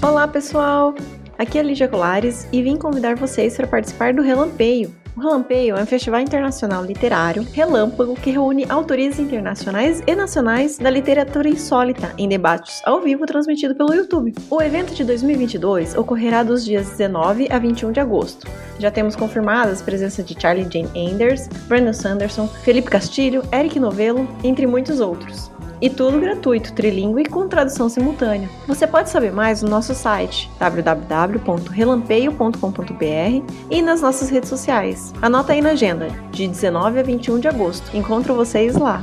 [0.00, 0.94] Olá, pessoal!
[1.36, 4.94] Aqui é Lígia Colares e vim convidar vocês para participar do Relampeio.
[5.16, 10.88] O Relampeio é um festival internacional literário relâmpago que reúne autores internacionais e nacionais da
[10.88, 14.32] literatura insólita em debates ao vivo transmitido pelo YouTube.
[14.48, 18.46] O evento de 2022 ocorrerá dos dias 19 a 21 de agosto.
[18.78, 24.28] Já temos confirmadas a presença de Charlie Jane Anders, Brandon Sanderson, Felipe Castilho, Eric Novello,
[24.44, 25.50] entre muitos outros.
[25.80, 28.48] E tudo gratuito, trilingue e com tradução simultânea.
[28.66, 35.12] Você pode saber mais no nosso site www.relampeio.com.br e nas nossas redes sociais.
[35.22, 37.94] Anota aí na agenda, de 19 a 21 de agosto.
[37.96, 39.02] Encontro vocês lá.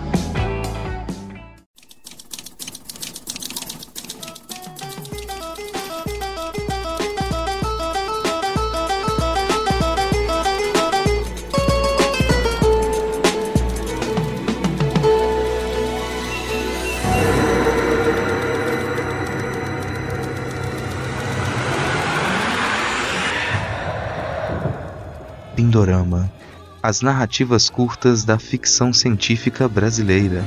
[26.88, 30.46] As narrativas curtas da ficção científica brasileira.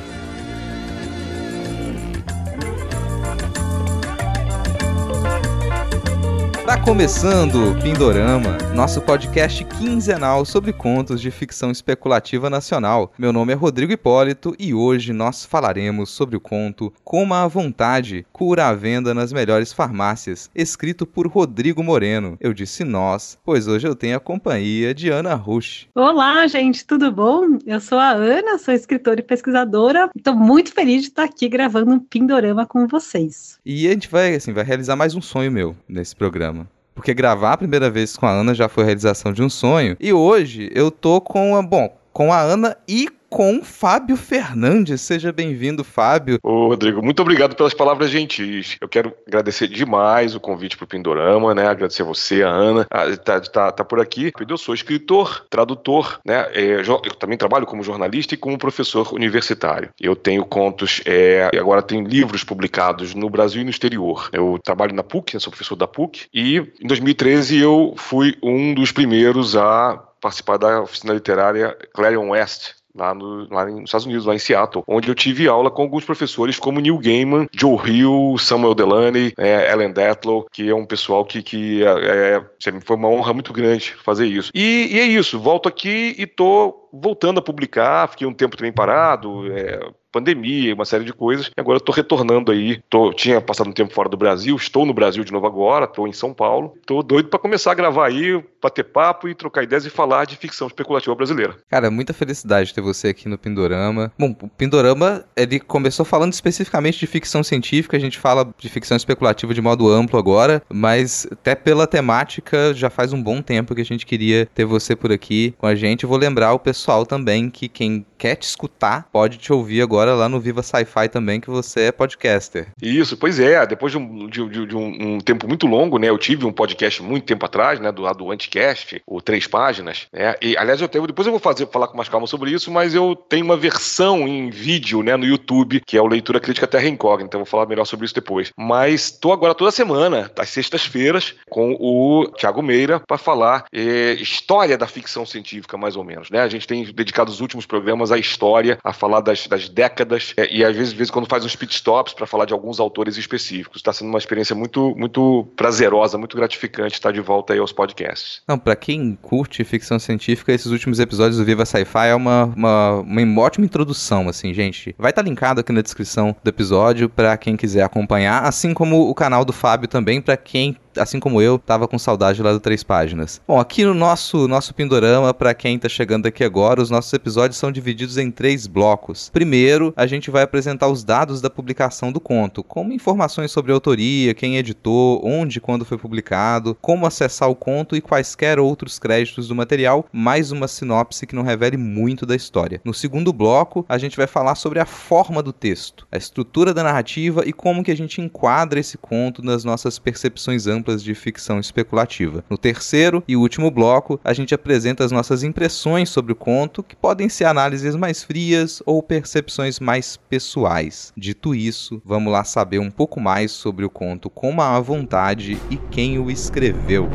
[6.89, 13.13] Começando o Pindorama, nosso podcast quinzenal sobre contos de ficção especulativa nacional.
[13.15, 18.25] Meu nome é Rodrigo Hipólito e hoje nós falaremos sobre o conto Coma à Vontade,
[18.33, 22.35] cura à venda nas melhores farmácias, escrito por Rodrigo Moreno.
[22.41, 25.87] Eu disse nós, pois hoje eu tenho a companhia de Ana Rush.
[25.93, 27.59] Olá, gente, tudo bom?
[27.67, 30.09] Eu sou a Ana, sou escritora e pesquisadora.
[30.17, 33.59] Estou muito feliz de estar aqui gravando um Pindorama com vocês.
[33.63, 36.67] E a gente vai, assim, vai realizar mais um sonho meu nesse programa.
[36.99, 39.95] Porque gravar a primeira vez com a Ana já foi realização de um sonho.
[40.01, 45.01] E hoje eu tô com a, bom, com a Ana e com Fábio Fernandes.
[45.01, 46.39] Seja bem-vindo, Fábio.
[46.43, 48.77] Ô, Rodrigo, muito obrigado pelas palavras gentis.
[48.81, 51.67] Eu quero agradecer demais o convite para o Pindorama, né?
[51.67, 54.31] Agradecer a você, a Ana, ah, tá, tá, tá por aqui.
[54.49, 56.47] Eu sou escritor, tradutor, né?
[56.53, 59.89] É, eu também trabalho como jornalista e como professor universitário.
[59.99, 64.29] Eu tenho contos, é, agora tenho livros publicados no Brasil e no exterior.
[64.33, 68.73] Eu trabalho na PUC, eu sou professor da PUC, e em 2013 eu fui um
[68.73, 74.25] dos primeiros a participar da oficina literária Clarion West, lá, no, lá nos Estados Unidos,
[74.25, 78.37] lá em Seattle, onde eu tive aula com alguns professores como Neil Gaiman, Joe Hill,
[78.37, 83.09] Samuel Delany, é, Ellen Datlow, que é um pessoal que, que é, é, foi uma
[83.09, 84.51] honra muito grande fazer isso.
[84.53, 88.71] E, e, é isso, volto aqui e tô voltando a publicar, fiquei um tempo também
[88.71, 89.79] parado, é,
[90.11, 91.47] pandemia, uma série de coisas.
[91.47, 92.81] E agora eu tô retornando aí.
[92.89, 96.07] Tô, tinha passado um tempo fora do Brasil, estou no Brasil de novo agora, estou
[96.07, 96.73] em São Paulo.
[96.85, 100.35] Tô doido para começar a gravar aí, bater papo e trocar ideias e falar de
[100.35, 101.55] ficção especulativa brasileira.
[101.69, 104.11] Cara, muita felicidade ter você aqui no Pindorama.
[104.17, 108.97] Bom, o Pindorama, ele começou falando especificamente de ficção científica, a gente fala de ficção
[108.97, 113.81] especulativa de modo amplo agora, mas até pela temática já faz um bom tempo que
[113.81, 116.05] a gente queria ter você por aqui com a gente.
[116.05, 120.27] Vou lembrar o pessoal também que quem quer te escutar pode te ouvir agora lá
[120.27, 122.67] no Viva Sci-Fi também, que você é podcaster.
[122.81, 123.65] Isso, pois é.
[123.65, 126.09] Depois de um, de, de um, um, tempo muito longo, né?
[126.09, 127.91] Eu tive um podcast muito tempo atrás, né?
[127.91, 130.35] Do do Anticast, o Três Páginas, né?
[130.41, 132.93] E, aliás, eu tenho, depois eu vou fazer, falar com mais calma sobre isso, mas
[132.93, 135.15] eu tenho uma versão em vídeo, né?
[135.15, 137.35] No YouTube, que é o Leitura Crítica Terra Incógnita.
[137.35, 138.51] Eu vou falar melhor sobre isso depois.
[138.57, 144.77] Mas tô agora toda semana, às sextas-feiras, com o Thiago Meira, para falar é, história
[144.77, 146.41] da ficção científica, mais ou menos, né?
[146.41, 150.53] A gente tem dedicado os últimos programas à história, a falar das, das décadas é,
[150.53, 153.77] e às vezes, vezes quando faz uns pit stops para falar de alguns autores específicos.
[153.77, 158.43] Está sendo uma experiência muito, muito prazerosa, muito gratificante estar de volta aí aos podcasts.
[158.47, 162.99] Não, para quem curte ficção científica, esses últimos episódios do Viva Sci-Fi é uma, uma,
[162.99, 164.93] uma ótima introdução, assim, gente.
[164.97, 169.09] Vai estar tá linkado aqui na descrição do episódio para quem quiser acompanhar, assim como
[169.09, 172.59] o canal do Fábio também, para quem assim como eu, tava com saudade lá do
[172.59, 173.41] Três Páginas.
[173.47, 177.57] Bom, aqui no nosso, nosso Pindorama, para quem tá chegando aqui agora, os nossos episódios
[177.57, 179.29] são divididos em três blocos.
[179.31, 183.75] Primeiro, a gente vai apresentar os dados da publicação do conto, como informações sobre a
[183.75, 188.97] autoria, quem editou, onde e quando foi publicado, como acessar o conto e quaisquer outros
[188.97, 192.81] créditos do material, mais uma sinopse que não revele muito da história.
[192.83, 196.83] No segundo bloco, a gente vai falar sobre a forma do texto, a estrutura da
[196.83, 201.59] narrativa e como que a gente enquadra esse conto nas nossas percepções amplas de ficção
[201.59, 202.43] especulativa.
[202.49, 206.95] No terceiro e último bloco, a gente apresenta as nossas impressões sobre o conto, que
[206.95, 211.13] podem ser análises mais frias ou percepções mais pessoais.
[211.15, 215.77] Dito isso, vamos lá saber um pouco mais sobre o conto Com a Vontade e
[215.91, 217.09] quem o escreveu.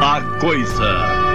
[0.00, 1.25] A coisa.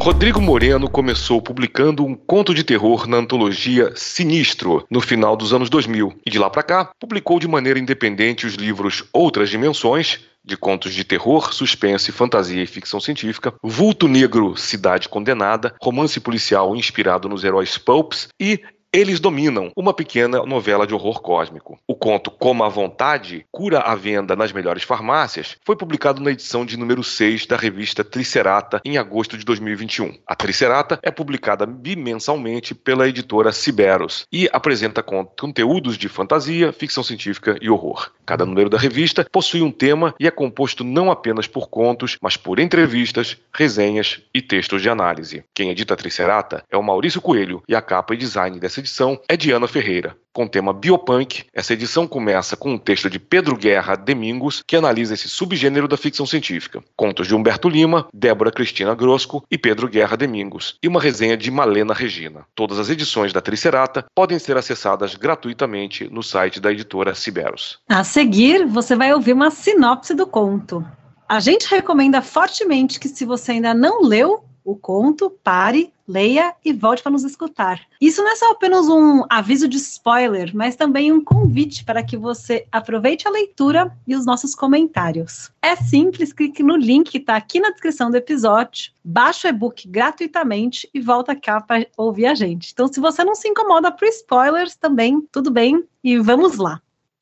[0.00, 5.68] Rodrigo Moreno começou publicando um conto de terror na antologia Sinistro no final dos anos
[5.68, 10.56] 2000 e de lá para cá publicou de maneira independente os livros Outras Dimensões, de
[10.56, 17.28] contos de terror, suspense, fantasia e ficção científica, Vulto Negro, Cidade Condenada, romance policial inspirado
[17.28, 18.62] nos heróis pulps e
[18.92, 21.78] eles dominam uma pequena novela de horror cósmico.
[21.86, 26.64] O conto Coma à Vontade, cura à venda nas melhores farmácias, foi publicado na edição
[26.64, 30.14] de número 6 da revista Tricerata em agosto de 2021.
[30.26, 37.58] A Tricerata é publicada bimensalmente pela editora Ciberos e apresenta conteúdos de fantasia, ficção científica
[37.60, 38.10] e horror.
[38.24, 42.38] Cada número da revista possui um tema e é composto não apenas por contos, mas
[42.38, 45.44] por entrevistas, resenhas e textos de análise.
[45.54, 49.20] Quem edita a Tricerata é o Maurício Coelho e a capa e design dessa edição
[49.28, 50.16] é de Ana Ferreira.
[50.32, 54.76] Com o tema biopunk, essa edição começa com um texto de Pedro Guerra Domingos, que
[54.76, 56.82] analisa esse subgênero da ficção científica.
[56.94, 60.76] Contos de Humberto Lima, Débora Cristina Grosco e Pedro Guerra Domingos.
[60.82, 62.44] E uma resenha de Malena Regina.
[62.54, 67.78] Todas as edições da Tricerata podem ser acessadas gratuitamente no site da editora Ciberos.
[67.88, 70.84] A seguir, você vai ouvir uma sinopse do conto.
[71.28, 76.74] A gente recomenda fortemente que, se você ainda não leu o conto, pare, leia e
[76.74, 77.80] volte para nos escutar.
[77.98, 82.18] Isso não é só apenas um aviso de spoiler, mas também um convite para que
[82.18, 85.50] você aproveite a leitura e os nossos comentários.
[85.62, 89.88] É simples, clique no link que está aqui na descrição do episódio, baixa o e-book
[89.88, 92.70] gratuitamente e volta cá para ouvir a gente.
[92.72, 96.78] Então, se você não se incomoda por spoilers, também tudo bem e vamos lá.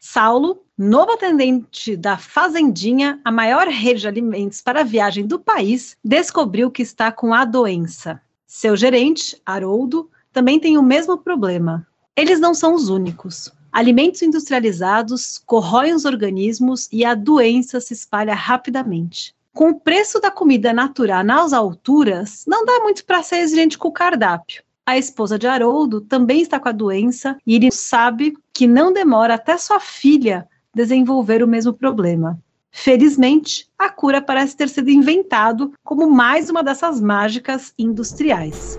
[0.09, 6.71] Saulo, novo atendente da Fazendinha, a maior rede de alimentos para viagem do país, descobriu
[6.71, 8.23] que está com a doença.
[8.47, 11.85] Seu gerente, Haroldo, também tem o mesmo problema.
[12.15, 13.53] Eles não são os únicos.
[13.73, 19.35] Alimentos industrializados corroem os organismos e a doença se espalha rapidamente.
[19.53, 23.89] Com o preço da comida natural nas alturas, não dá muito para ser exigente com
[23.89, 24.63] o cardápio.
[24.89, 29.35] A esposa de Haroldo também está com a doença e ele sabe que não demora
[29.35, 32.39] até sua filha desenvolver o mesmo problema.
[32.71, 38.79] Felizmente, a cura parece ter sido inventado como mais uma dessas mágicas industriais.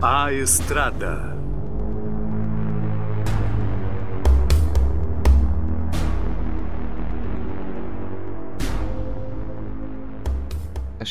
[0.00, 1.36] A Estrada.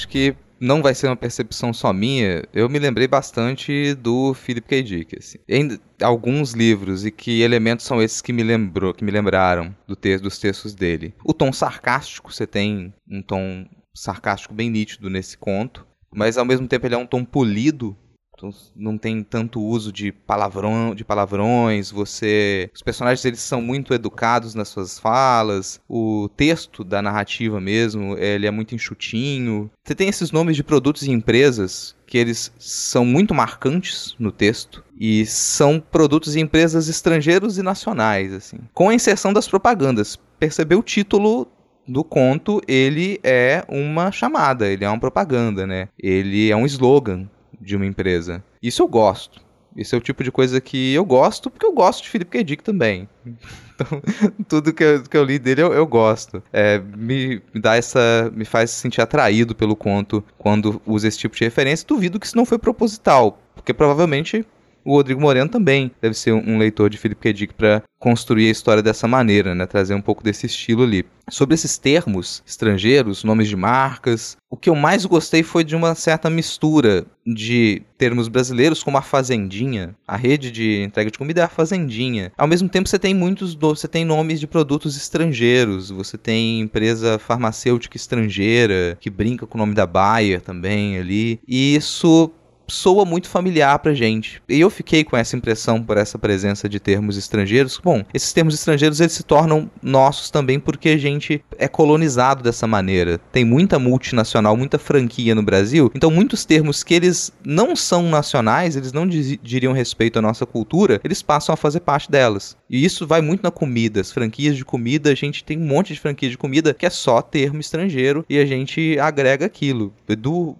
[0.09, 4.83] Que não vai ser uma percepção só minha, eu me lembrei bastante do Philip K.
[4.83, 5.37] Dick, assim.
[5.47, 9.95] Em alguns livros e que elementos são esses que me lembrou, que me lembraram do
[10.21, 11.13] dos textos dele.
[11.23, 16.67] O tom sarcástico, você tem um tom sarcástico bem nítido nesse conto, mas ao mesmo
[16.67, 17.95] tempo ele é um tom polido
[18.39, 23.93] então, não tem tanto uso de palavrão, de palavrões, você, os personagens eles são muito
[23.93, 29.69] educados nas suas falas, o texto da narrativa mesmo, ele é muito enxutinho.
[29.83, 34.83] Você tem esses nomes de produtos e empresas que eles são muito marcantes no texto
[34.97, 38.57] e são produtos e empresas estrangeiros e nacionais, assim.
[38.73, 41.47] Com a inserção das propagandas, percebeu o título
[41.87, 45.89] do conto, ele é uma chamada, ele é uma propaganda, né?
[45.97, 47.27] Ele é um slogan
[47.59, 48.43] de uma empresa.
[48.61, 49.41] Isso eu gosto.
[49.75, 52.43] Isso é o tipo de coisa que eu gosto, porque eu gosto de Philip K.
[52.43, 53.07] Dick também.
[53.79, 54.01] Então,
[54.49, 56.43] tudo que eu, que eu li dele eu, eu gosto.
[56.51, 58.29] É, me, me dá essa.
[58.35, 61.87] me faz sentir atraído pelo conto quando usa esse tipo de referência.
[61.87, 63.41] Duvido que isso não foi proposital.
[63.55, 64.45] Porque provavelmente
[64.83, 67.33] o Rodrigo Moreno também deve ser um leitor de Philip K.
[67.33, 69.65] Dick para construir a história dessa maneira, né?
[69.65, 71.05] Trazer um pouco desse estilo ali.
[71.29, 75.93] Sobre esses termos estrangeiros, nomes de marcas, o que eu mais gostei foi de uma
[75.93, 81.43] certa mistura de termos brasileiros, como a fazendinha, a rede de entrega de comida é
[81.43, 82.31] a fazendinha.
[82.35, 87.19] Ao mesmo tempo, você tem muitos, você tem nomes de produtos estrangeiros, você tem empresa
[87.19, 91.39] farmacêutica estrangeira que brinca com o nome da Bayer também ali.
[91.47, 92.31] E isso
[92.69, 94.41] soa muito familiar pra gente.
[94.47, 97.79] E eu fiquei com essa impressão por essa presença de termos estrangeiros.
[97.83, 102.67] Bom, esses termos estrangeiros eles se tornam nossos também porque a gente é colonizado dessa
[102.67, 103.19] maneira.
[103.31, 105.91] Tem muita multinacional, muita franquia no Brasil.
[105.95, 110.99] Então muitos termos que eles não são nacionais, eles não diriam respeito à nossa cultura,
[111.03, 112.57] eles passam a fazer parte delas.
[112.69, 113.99] E isso vai muito na comida.
[113.99, 116.89] As franquias de comida, a gente tem um monte de franquias de comida que é
[116.89, 119.93] só termo estrangeiro e a gente agrega aquilo.
[120.07, 120.55] Do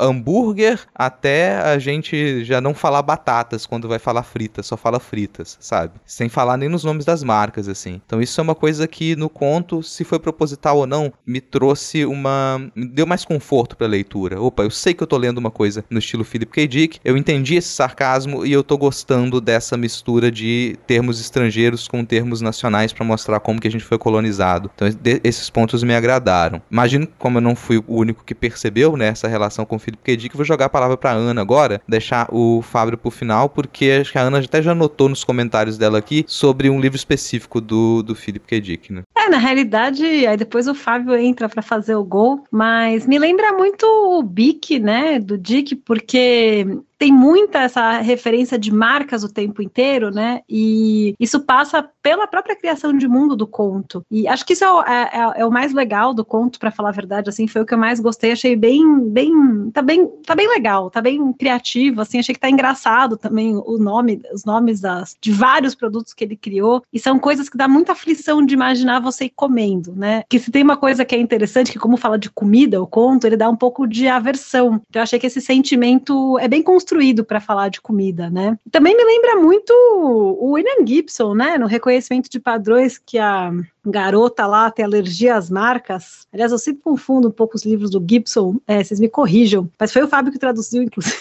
[0.00, 5.56] hambúrguer até a gente já não falar batatas quando vai falar fritas, só fala fritas,
[5.60, 5.94] sabe?
[6.04, 8.00] Sem falar nem nos nomes das marcas, assim.
[8.04, 12.04] Então isso é uma coisa que no conto, se foi proposital ou não, me trouxe
[12.04, 12.70] uma.
[12.74, 14.40] me deu mais conforto pra leitura.
[14.40, 16.66] Opa, eu sei que eu tô lendo uma coisa no estilo Philip K.
[16.66, 22.04] Dick, eu entendi esse sarcasmo e eu tô gostando dessa mistura de termos estrangeiros com
[22.04, 24.70] termos nacionais para mostrar como que a gente foi colonizado.
[24.74, 24.88] Então
[25.22, 26.60] esses pontos me agradaram.
[26.70, 30.02] Imagino como eu não fui o único que percebeu né, essa relação com o Philip
[30.02, 30.16] K.
[30.16, 34.12] Dick, vou jogar a palavra pra Ana agora, deixar o Fábio pro final, porque acho
[34.12, 38.02] que a Ana até já notou nos comentários dela aqui sobre um livro específico do,
[38.02, 38.60] do Philip K.
[38.60, 39.02] Dick, né?
[39.16, 43.52] É, na realidade, aí depois o Fábio entra para fazer o gol, mas me lembra
[43.52, 46.66] muito o Bic, né, do Dick, porque
[47.04, 50.40] tem muita essa referência de marcas o tempo inteiro, né?
[50.48, 54.02] E isso passa pela própria criação de mundo do conto.
[54.10, 56.70] E acho que isso é o, é, é, é o mais legal do conto, para
[56.70, 58.32] falar a verdade, assim, foi o que eu mais gostei.
[58.32, 62.18] Achei bem, bem, tá bem, tá bem legal, tá bem criativo, assim.
[62.18, 66.36] Achei que tá engraçado também o nome, os nomes das, de vários produtos que ele
[66.36, 66.82] criou.
[66.90, 70.24] E são coisas que dá muita aflição de imaginar você comendo, né?
[70.26, 73.26] Que se tem uma coisa que é interessante, que como fala de comida, o conto,
[73.26, 74.80] ele dá um pouco de aversão.
[74.88, 78.56] Então eu achei que esse sentimento é bem construído construído para falar de comida, né?
[78.70, 81.58] Também me lembra muito o William Gibson, né?
[81.58, 83.52] No reconhecimento de padrões que a
[83.84, 86.26] garota lá tem alergia às marcas.
[86.32, 89.92] Aliás, eu sempre confundo um pouco os livros do Gibson, é, vocês me corrijam, mas
[89.92, 91.16] foi o Fábio que traduziu, inclusive.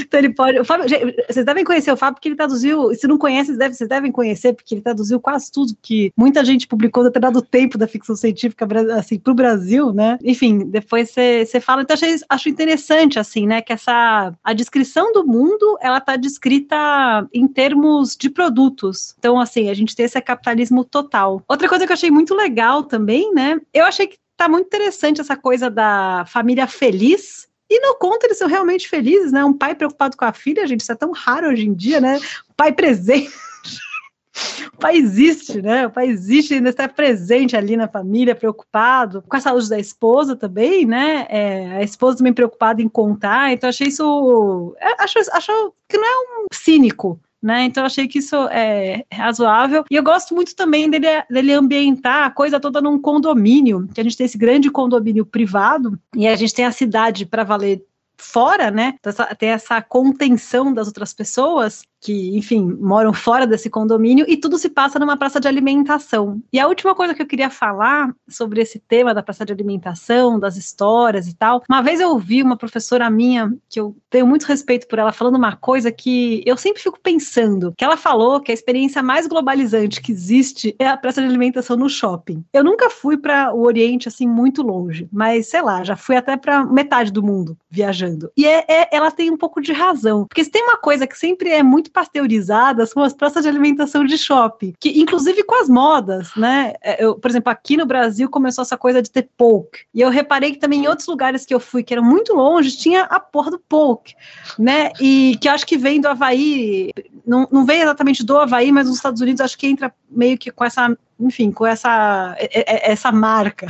[0.00, 0.58] Então ele pode.
[0.58, 0.86] O Fábio,
[1.28, 2.94] vocês devem conhecer o Fábio, porque ele traduziu.
[2.94, 6.66] Se não conhecem, devem, vocês devem conhecer, porque ele traduziu quase tudo que muita gente
[6.66, 8.66] publicou no dado tempo da ficção científica
[8.96, 10.18] assim, para o Brasil, né?
[10.22, 11.82] Enfim, depois você fala.
[11.82, 13.60] Então, achei, acho interessante, assim, né?
[13.60, 14.32] Que essa.
[14.42, 19.14] A descrição do mundo, ela está descrita em termos de produtos.
[19.18, 21.42] Então, assim, a gente tem esse capitalismo total.
[21.48, 23.58] Outra coisa que eu achei muito legal também, né?
[23.72, 28.36] Eu achei que tá muito interessante essa coisa da família feliz, e no conto eles
[28.36, 29.44] são realmente felizes, né?
[29.44, 32.18] Um pai preocupado com a filha, gente, isso é tão raro hoje em dia, né?
[32.56, 33.30] pai presente.
[34.74, 35.86] o pai existe, né?
[35.86, 40.34] O pai existe, ainda está presente ali na família, preocupado com a saúde da esposa
[40.34, 41.26] também, né?
[41.30, 43.52] É, a esposa também preocupada em contar.
[43.52, 44.74] Então, achei isso.
[44.98, 47.64] Acho, acho que não é um cínico, né?
[47.64, 49.84] Então achei que isso é razoável.
[49.90, 54.04] E eu gosto muito também dele, dele ambientar a coisa toda num condomínio, que a
[54.04, 57.82] gente tem esse grande condomínio privado e a gente tem a cidade para valer
[58.16, 58.94] fora, né?
[59.38, 64.70] Tem essa contenção das outras pessoas que, enfim, moram fora desse condomínio e tudo se
[64.70, 66.42] passa numa praça de alimentação.
[66.52, 70.40] E a última coisa que eu queria falar sobre esse tema da praça de alimentação,
[70.40, 74.44] das histórias e tal, uma vez eu ouvi uma professora minha, que eu tenho muito
[74.44, 78.50] respeito por ela, falando uma coisa que eu sempre fico pensando, que ela falou que
[78.50, 82.44] a experiência mais globalizante que existe é a praça de alimentação no shopping.
[82.52, 86.36] Eu nunca fui para o Oriente assim muito longe, mas sei lá, já fui até
[86.36, 88.30] para metade do mundo viajando.
[88.36, 91.18] E é, é, ela tem um pouco de razão, porque se tem uma coisa que
[91.18, 95.60] sempre é muito muito pasteurizadas são as praças de alimentação de shopping, que inclusive com
[95.60, 96.74] as modas, né?
[96.80, 100.08] É, eu, por exemplo, aqui no Brasil começou essa coisa de ter poke, e eu
[100.08, 103.18] reparei que também em outros lugares que eu fui, que eram muito longe, tinha a
[103.18, 104.14] porra do poke,
[104.58, 104.92] né?
[105.00, 106.90] E que acho que vem do Havaí,
[107.26, 110.50] não, não vem exatamente do Havaí, mas nos Estados Unidos acho que entra meio que
[110.50, 113.66] com essa, enfim, com essa, essa marca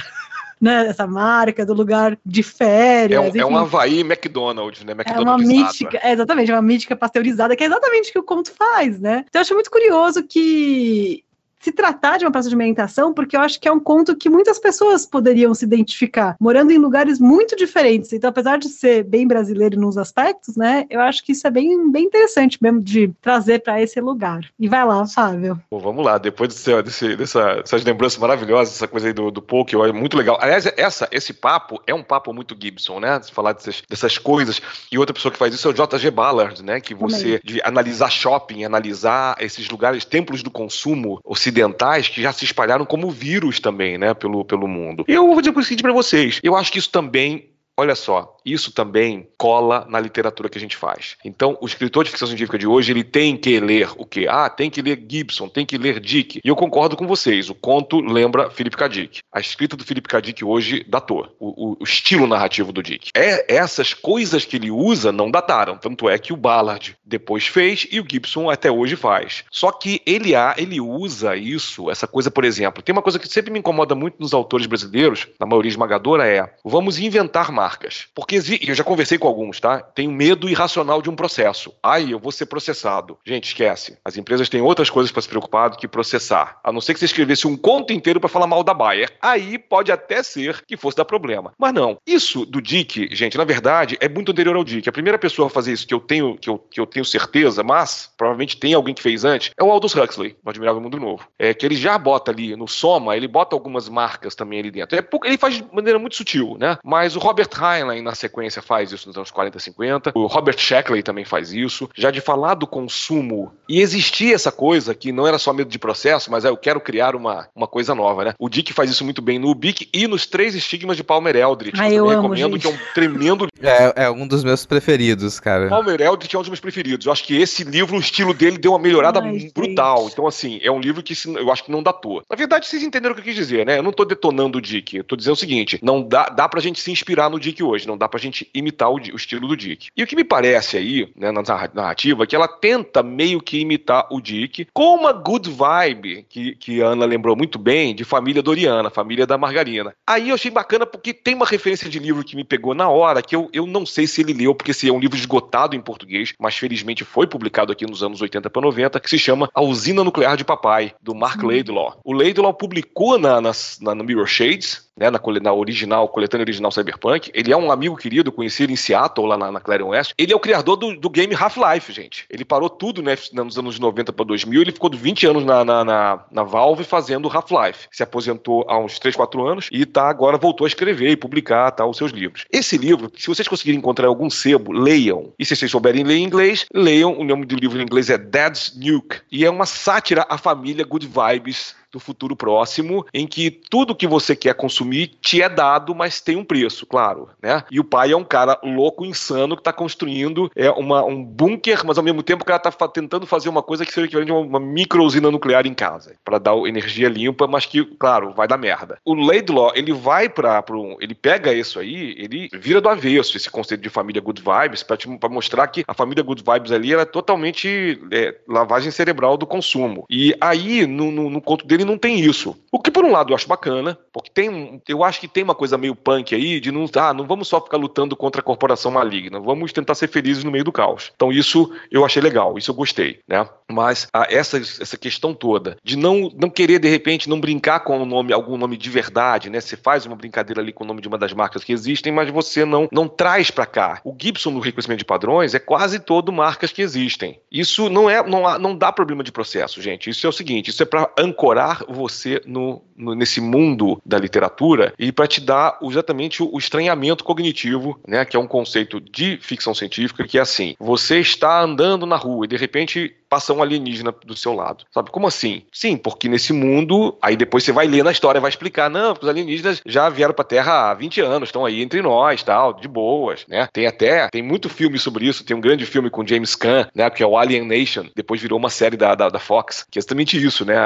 [0.61, 3.35] né, essa marca, do lugar de férias.
[3.35, 4.93] É um, é um Havaí McDonald's, né?
[4.93, 8.19] McDonald's é uma mítica, é, exatamente, é uma mítica pasteurizada, que é exatamente o que
[8.19, 9.25] o conto faz, né?
[9.29, 11.25] Então eu acho muito curioso que
[11.61, 14.31] se tratar de uma praça de alimentação, porque eu acho que é um conto que
[14.31, 18.13] muitas pessoas poderiam se identificar, morando em lugares muito diferentes.
[18.13, 21.91] Então, apesar de ser bem brasileiro nos aspectos, né, eu acho que isso é bem,
[21.91, 24.41] bem interessante mesmo de trazer para esse lugar.
[24.59, 25.61] E vai lá, Fábio.
[25.71, 29.43] Bom, vamos lá, depois desse, desse, dessa, dessas lembranças maravilhosas, essa coisa aí do, do
[29.43, 30.39] Poke, é muito legal.
[30.41, 33.21] Aliás, essa, esse papo é um papo muito Gibson, né?
[33.21, 34.63] Se falar dessas, dessas coisas.
[34.91, 36.11] E outra pessoa que faz isso é o J.G.
[36.11, 36.81] Ballard, né?
[36.81, 37.41] Que você, Também.
[37.45, 42.87] de analisar shopping, analisar esses lugares, templos do consumo ocidental ocidentais que já se espalharam
[42.87, 45.05] como vírus também, né, pelo, pelo mundo.
[45.07, 47.51] Eu vou dizer o seguinte para vocês, eu acho que isso também
[47.81, 51.17] olha só, isso também cola na literatura que a gente faz.
[51.25, 54.27] Então, o escritor de ficção científica de hoje, ele tem que ler o quê?
[54.29, 56.41] Ah, tem que ler Gibson, tem que ler Dick.
[56.45, 58.89] E eu concordo com vocês, o conto lembra Philip K.
[58.89, 59.21] Dick.
[59.33, 60.21] A escrita do Philip K.
[60.21, 63.11] Dick hoje datou, o, o, estilo narrativo do Dick.
[63.17, 67.87] É, essas coisas que ele usa não dataram, tanto é que o Ballard depois fez
[67.91, 69.45] e o Gibson até hoje faz.
[69.51, 73.51] Só que ele, ele usa isso, essa coisa, por exemplo, tem uma coisa que sempre
[73.51, 78.07] me incomoda muito nos autores brasileiros, na maioria esmagadora, é vamos inventar marcas marcas.
[78.15, 79.81] Porque eu já conversei com alguns, tá?
[79.81, 81.73] Tem o medo irracional de um processo.
[81.83, 83.17] Ai, eu vou ser processado.
[83.25, 83.97] Gente, esquece.
[84.05, 86.59] As empresas têm outras coisas para se preocupar do que processar.
[86.65, 89.13] A não ser que você escrevesse um conto inteiro para falar mal da Bayer.
[89.23, 91.53] Aí pode até ser que fosse dar problema.
[91.59, 91.99] Mas não.
[92.07, 94.89] Isso do Dick, gente, na verdade, é muito anterior ao Dick.
[94.89, 97.63] A primeira pessoa a fazer isso que eu tenho, que eu, que eu tenho certeza,
[97.63, 101.29] mas provavelmente tem alguém que fez antes, é o Aldous Huxley, no Admirável Mundo Novo.
[101.39, 104.97] É que ele já bota ali no Soma, ele bota algumas marcas também ali dentro.
[104.97, 106.79] É, ele faz de maneira muito sutil, né?
[106.85, 110.13] Mas o Robert Heinlein, na sequência, faz isso nos anos 40 e 50.
[110.15, 111.89] O Robert Sheckley também faz isso.
[111.97, 115.79] Já de falar do consumo e existia essa coisa que não era só medo de
[115.79, 118.35] processo, mas é eu quero criar uma, uma coisa nova, né?
[118.39, 121.79] O Dick faz isso muito bem no Bic e nos Três Estigmas de Palmer Eldritch.
[121.79, 122.63] Ah, eu, eu amo, recomendo, gente.
[122.63, 125.69] que é um tremendo é, é um dos meus preferidos, cara.
[125.69, 127.07] Palmer Eldritch é um dos meus preferidos.
[127.07, 130.03] Eu acho que esse livro, o estilo dele deu uma melhorada Ai, brutal.
[130.03, 130.13] Gente.
[130.13, 132.23] Então, assim, é um livro que eu acho que não datou.
[132.29, 133.79] Na verdade, vocês entenderam o que eu quis dizer, né?
[133.79, 134.97] Eu não tô detonando o Dick.
[134.97, 137.89] Eu tô dizendo o seguinte: não dá, dá pra gente se inspirar no Dick hoje,
[137.89, 139.89] não dá pra gente imitar o, o estilo do Dick.
[139.97, 141.43] E o que me parece aí, né, na
[141.75, 146.55] narrativa, é que ela tenta meio que imitar o Dick com uma good vibe, que,
[146.57, 149.95] que a Ana lembrou muito bem, de família Doriana, família da Margarina.
[150.07, 153.23] Aí eu achei bacana porque tem uma referência de livro que me pegou na hora,
[153.23, 155.81] que eu, eu não sei se ele leu, porque esse é um livro esgotado em
[155.81, 159.63] português, mas felizmente foi publicado aqui nos anos 80 para 90, que se chama A
[159.63, 161.99] Usina Nuclear de Papai, do Mark Laidlaw.
[162.05, 166.71] O Laidlaw publicou na, na, na, no Mirror Shades, né, na, na original, coletânea original
[166.71, 167.31] Cyberpunk.
[167.33, 170.13] Ele é um amigo querido, conheci ele em Seattle, lá na, na Clarion West.
[170.19, 172.27] Ele é o criador do, do game Half-Life, gente.
[172.29, 175.85] Ele parou tudo né, nos anos 90 para 2000, ele ficou 20 anos na, na,
[175.85, 177.89] na, na Valve fazendo Half-Life.
[177.91, 181.71] Se aposentou há uns 3, 4 anos e tá agora voltou a escrever e publicar
[181.71, 182.45] tá, os seus livros.
[182.53, 185.33] Esse livro, se vocês conseguirem encontrar algum sebo, leiam.
[185.39, 187.19] E se vocês souberem ler inglês, leiam.
[187.19, 189.21] O nome do livro em inglês é Dad's Nuke.
[189.33, 194.07] E é uma sátira à família Good Vibes do futuro próximo, em que tudo que
[194.07, 197.65] você quer consumir te é dado, mas tem um preço, claro, né?
[197.71, 201.85] E o pai é um cara louco, insano, que está construindo é uma, um bunker,
[201.85, 204.35] mas ao mesmo tempo o cara está tentando fazer uma coisa que seria equivalente a
[204.35, 208.57] uma micro usina nuclear em casa, para dar energia limpa, mas que, claro, vai dar
[208.57, 208.99] merda.
[209.05, 213.51] O Laidlaw, ele vai para um, ele pega isso aí, ele vira do avesso esse
[213.51, 218.01] conceito de família good vibes para mostrar que a família good vibes ali era totalmente
[218.11, 220.05] é, lavagem cerebral do consumo.
[220.09, 222.57] E aí no, no, no conto dele ele não tem isso.
[222.71, 225.55] O que, por um lado, eu acho bacana, porque tem eu acho que tem uma
[225.55, 228.91] coisa meio punk aí de não, ah, não vamos só ficar lutando contra a corporação
[228.91, 231.11] maligna, vamos tentar ser felizes no meio do caos.
[231.15, 233.49] Então, isso eu achei legal, isso eu gostei, né?
[233.71, 238.01] Mas a, essa, essa questão toda de não, não querer, de repente, não brincar com
[238.03, 239.61] o nome, algum nome de verdade, né?
[239.61, 242.31] Você faz uma brincadeira ali com o nome de uma das marcas que existem, mas
[242.31, 244.01] você não, não traz para cá.
[244.05, 247.41] O Gibson no reconhecimento de padrões é quase todo marcas que existem.
[247.51, 250.11] Isso não é, não, não dá problema de processo, gente.
[250.11, 254.93] Isso é o seguinte, isso é para ancorar você no, no, nesse mundo da literatura
[254.99, 259.39] e para te dar exatamente o, o estranhamento cognitivo, né, que é um conceito de
[259.41, 263.63] ficção científica que é assim: você está andando na rua e de repente passa um
[263.63, 264.85] alienígena do seu lado.
[264.93, 265.11] Sabe?
[265.11, 265.63] Como assim?
[265.73, 269.29] Sim, porque nesse mundo, aí depois você vai ler na história, vai explicar, não, os
[269.29, 273.47] alienígenas já vieram pra Terra há 20 anos, estão aí entre nós, tal, de boas,
[273.49, 273.69] né?
[273.73, 277.09] Tem até, tem muito filme sobre isso, tem um grande filme com James Caan, né,
[277.09, 280.01] que é o Alien Nation, depois virou uma série da, da, da Fox, que é
[280.01, 280.77] exatamente isso, né?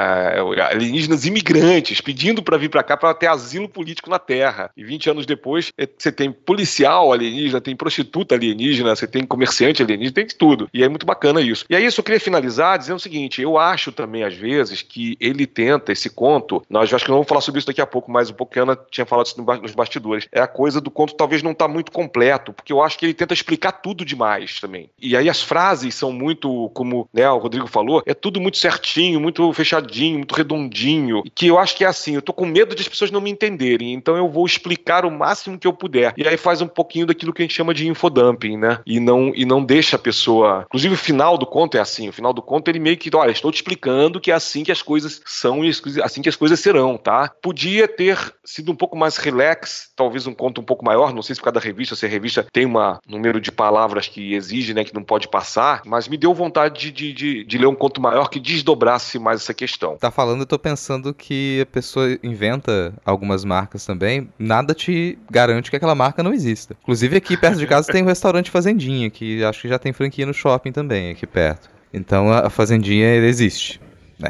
[0.71, 4.71] Alienígenas imigrantes pedindo para vir para cá para ter asilo político na Terra.
[4.77, 9.83] E 20 anos depois, é, você tem policial alienígena, tem prostituta alienígena, você tem comerciante
[9.83, 10.69] alienígena, tem de tudo.
[10.73, 11.65] E é muito bacana isso.
[11.69, 15.17] E aí, isso eu queria finalizar dizendo o seguinte: eu acho também, às vezes, que
[15.21, 16.63] ele tenta esse conto.
[16.69, 18.59] Nós acho que não vamos falar sobre isso daqui a pouco, mas um pouco que
[18.59, 20.27] a Ana tinha falado isso nos bastidores.
[20.33, 23.15] É a coisa do conto talvez não tá muito completo, porque eu acho que ele
[23.15, 24.91] tenta explicar tudo demais também.
[25.01, 29.21] E aí as frases são muito, como né, o Rodrigo falou, é tudo muito certinho,
[29.21, 31.23] muito fechadinho, muito redondinho.
[31.35, 33.31] Que eu acho que é assim, eu tô com medo de as pessoas não me
[33.31, 36.15] entenderem, então eu vou explicar o máximo que eu puder.
[36.17, 38.81] E aí faz um pouquinho daquilo que a gente chama de infodumping, né?
[38.87, 40.65] E não, e não deixa a pessoa.
[40.67, 43.15] Inclusive, o final do conto é assim: o final final do conto, ele meio que,
[43.15, 45.71] olha, estou te explicando que é assim que as coisas são e
[46.03, 47.31] assim que as coisas serão, tá?
[47.43, 51.35] Podia ter sido um pouco mais relax, talvez um conto um pouco maior, não sei
[51.35, 52.75] se por causa da revista, se a revista tem um
[53.07, 57.13] número de palavras que exige, né, que não pode passar, mas me deu vontade de,
[57.13, 59.97] de, de ler um conto maior que desdobrasse mais essa questão.
[59.99, 65.71] Tá falando, eu tô pensando que a pessoa inventa algumas marcas também, nada te garante
[65.71, 66.77] que aquela marca não exista.
[66.83, 70.25] Inclusive aqui perto de casa tem um restaurante Fazendinha, que acho que já tem franquia
[70.25, 71.74] no shopping também, aqui perto.
[71.95, 73.81] Então a fazendinha existe.
[74.19, 74.29] Né?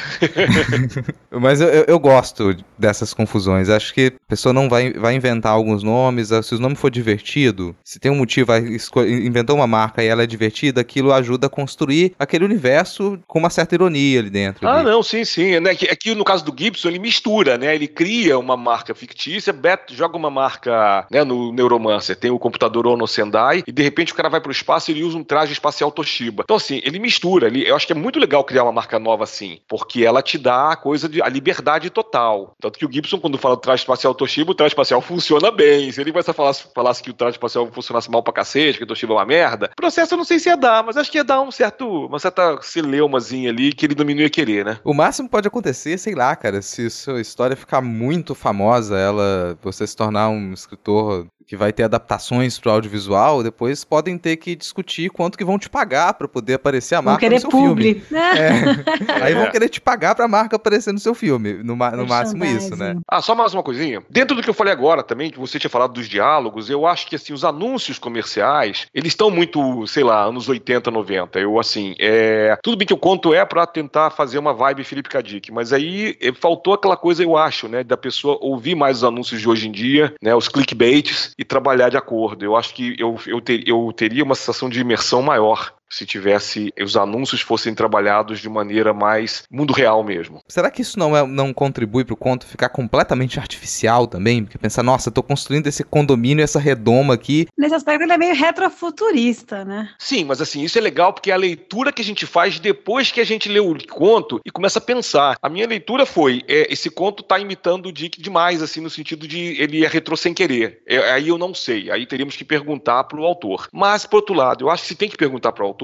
[1.31, 3.68] Mas eu, eu, eu, gosto dessas confusões.
[3.68, 6.29] Acho que a pessoa não vai, vai inventar alguns nomes.
[6.42, 10.23] Se o nome for divertido, se tem um motivo, vai inventar uma marca e ela
[10.23, 14.66] é divertida, aquilo ajuda a construir aquele universo com uma certa ironia ali dentro.
[14.66, 14.85] Ah, ali.
[14.85, 15.55] não, sim, sim.
[15.55, 17.75] É que, aqui no caso do Gibson, ele mistura, né?
[17.75, 22.87] Ele cria uma marca fictícia, Beto joga uma marca né, no Neuromancer, tem o computador
[22.87, 25.53] Ono Sendai, e de repente o cara vai pro espaço e ele usa um traje
[25.53, 26.42] espacial Toshiba.
[26.44, 27.47] Então, assim, ele mistura.
[27.47, 30.38] Ele, eu acho que é muito legal criar uma marca nova assim, porque ela te
[30.38, 32.54] dá a coisa de a liberdade total.
[32.60, 35.90] Tanto que o Gibson, quando fala do traje espacial Toshiba, o traje espacial funciona bem.
[35.90, 38.87] Se ele vai falar, falasse que o traje espacial funcionasse mal pra cacete, que o
[38.87, 41.18] Toshiba é uma merda, o processo eu não sei se ia dar, mas acho que
[41.18, 44.78] ia dar um certo, uma certa celeumazinha ali que ele não ia querer, né?
[44.84, 49.84] O máximo pode acontecer, sei lá, cara, se sua história ficar muito famosa, ela você
[49.84, 55.11] se tornar um escritor que vai ter adaptações pro audiovisual, depois podem ter que discutir
[55.11, 57.94] quanto que vão te pagar para poder aparecer a marca vão querer no seu publi.
[57.94, 58.04] filme.
[58.35, 59.22] É.
[59.22, 62.74] Aí vão querer te pagar pra marca aparecer no seu filme, no, no máximo isso,
[62.76, 62.96] né?
[63.09, 64.02] Ah, só mais uma coisinha.
[64.09, 67.07] Dentro do que eu falei agora também, que você tinha falado dos diálogos, eu acho
[67.07, 71.38] que assim, os anúncios comerciais, eles estão muito, sei lá, anos 80, 90.
[71.38, 72.57] Eu assim, é...
[72.62, 76.16] tudo bem que o conto é para tentar fazer uma vibe Felipe Cadic, mas aí
[76.20, 79.68] é, faltou aquela coisa, eu acho, né, da pessoa ouvir mais os anúncios de hoje
[79.68, 82.44] em dia, né, os clickbaits e trabalhar de acordo.
[82.44, 86.72] Eu acho que eu, eu, ter, eu teria uma sensação de imersão maior se tivesse
[86.80, 90.42] os anúncios fossem trabalhados de maneira mais mundo real mesmo.
[90.48, 94.44] Será que isso não, é, não contribui para o conto ficar completamente artificial também?
[94.44, 97.46] Porque pensar, nossa, eu tô construindo esse condomínio, essa redoma aqui.
[97.57, 99.90] Nesse aspecto ele é meio retrofuturista, né?
[99.98, 103.11] Sim, mas assim, isso é legal porque é a leitura que a gente faz depois
[103.11, 105.37] que a gente lê o conto e começa a pensar.
[105.42, 109.26] A minha leitura foi, é, esse conto tá imitando o Dick demais, assim, no sentido
[109.26, 110.83] de ele é retrô sem querer.
[110.87, 113.68] É, aí eu não sei, aí teríamos que perguntar pro autor.
[113.72, 115.84] Mas, por outro lado, eu acho que se tem que perguntar pro autor,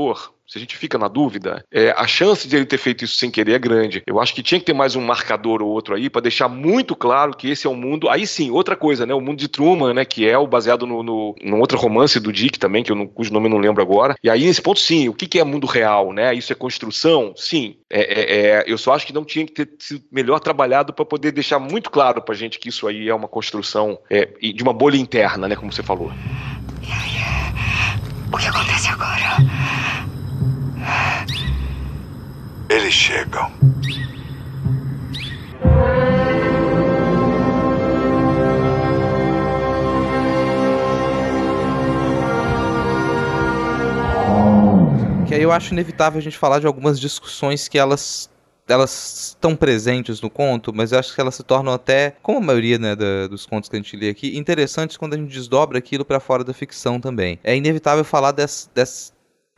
[0.51, 3.31] se a gente fica na dúvida, é, a chance de ele ter feito isso sem
[3.31, 4.03] querer é grande.
[4.05, 6.97] Eu acho que tinha que ter mais um marcador ou outro aí para deixar muito
[6.97, 8.09] claro que esse é o um mundo.
[8.09, 9.15] Aí sim, outra coisa, né?
[9.15, 10.05] O mundo de Truman, né?
[10.05, 13.07] Que é o baseado no, no, num outro romance do Dick também, que eu não,
[13.07, 14.17] cujo nome eu não lembro agora.
[14.25, 16.35] E aí, nesse ponto, sim, o que, que é mundo real, né?
[16.35, 17.33] Isso é construção?
[17.37, 17.77] Sim.
[17.89, 21.05] É, é, é eu só acho que não tinha que ter sido melhor trabalhado para
[21.05, 24.73] poder deixar muito claro pra gente que isso aí é uma construção é, de uma
[24.73, 25.55] bolha interna, né?
[25.55, 26.11] Como você falou.
[28.33, 29.37] O que acontece agora?
[32.69, 33.51] Eles chegam.
[45.27, 48.31] Que aí eu acho inevitável a gente falar de algumas discussões que elas
[48.71, 52.43] elas estão presentes no conto, mas eu acho que elas se tornam até, como a
[52.43, 55.79] maioria né, da, dos contos que a gente lê aqui, interessantes quando a gente desdobra
[55.79, 57.39] aquilo para fora da ficção também.
[57.43, 59.13] É inevitável falar dessa, dessa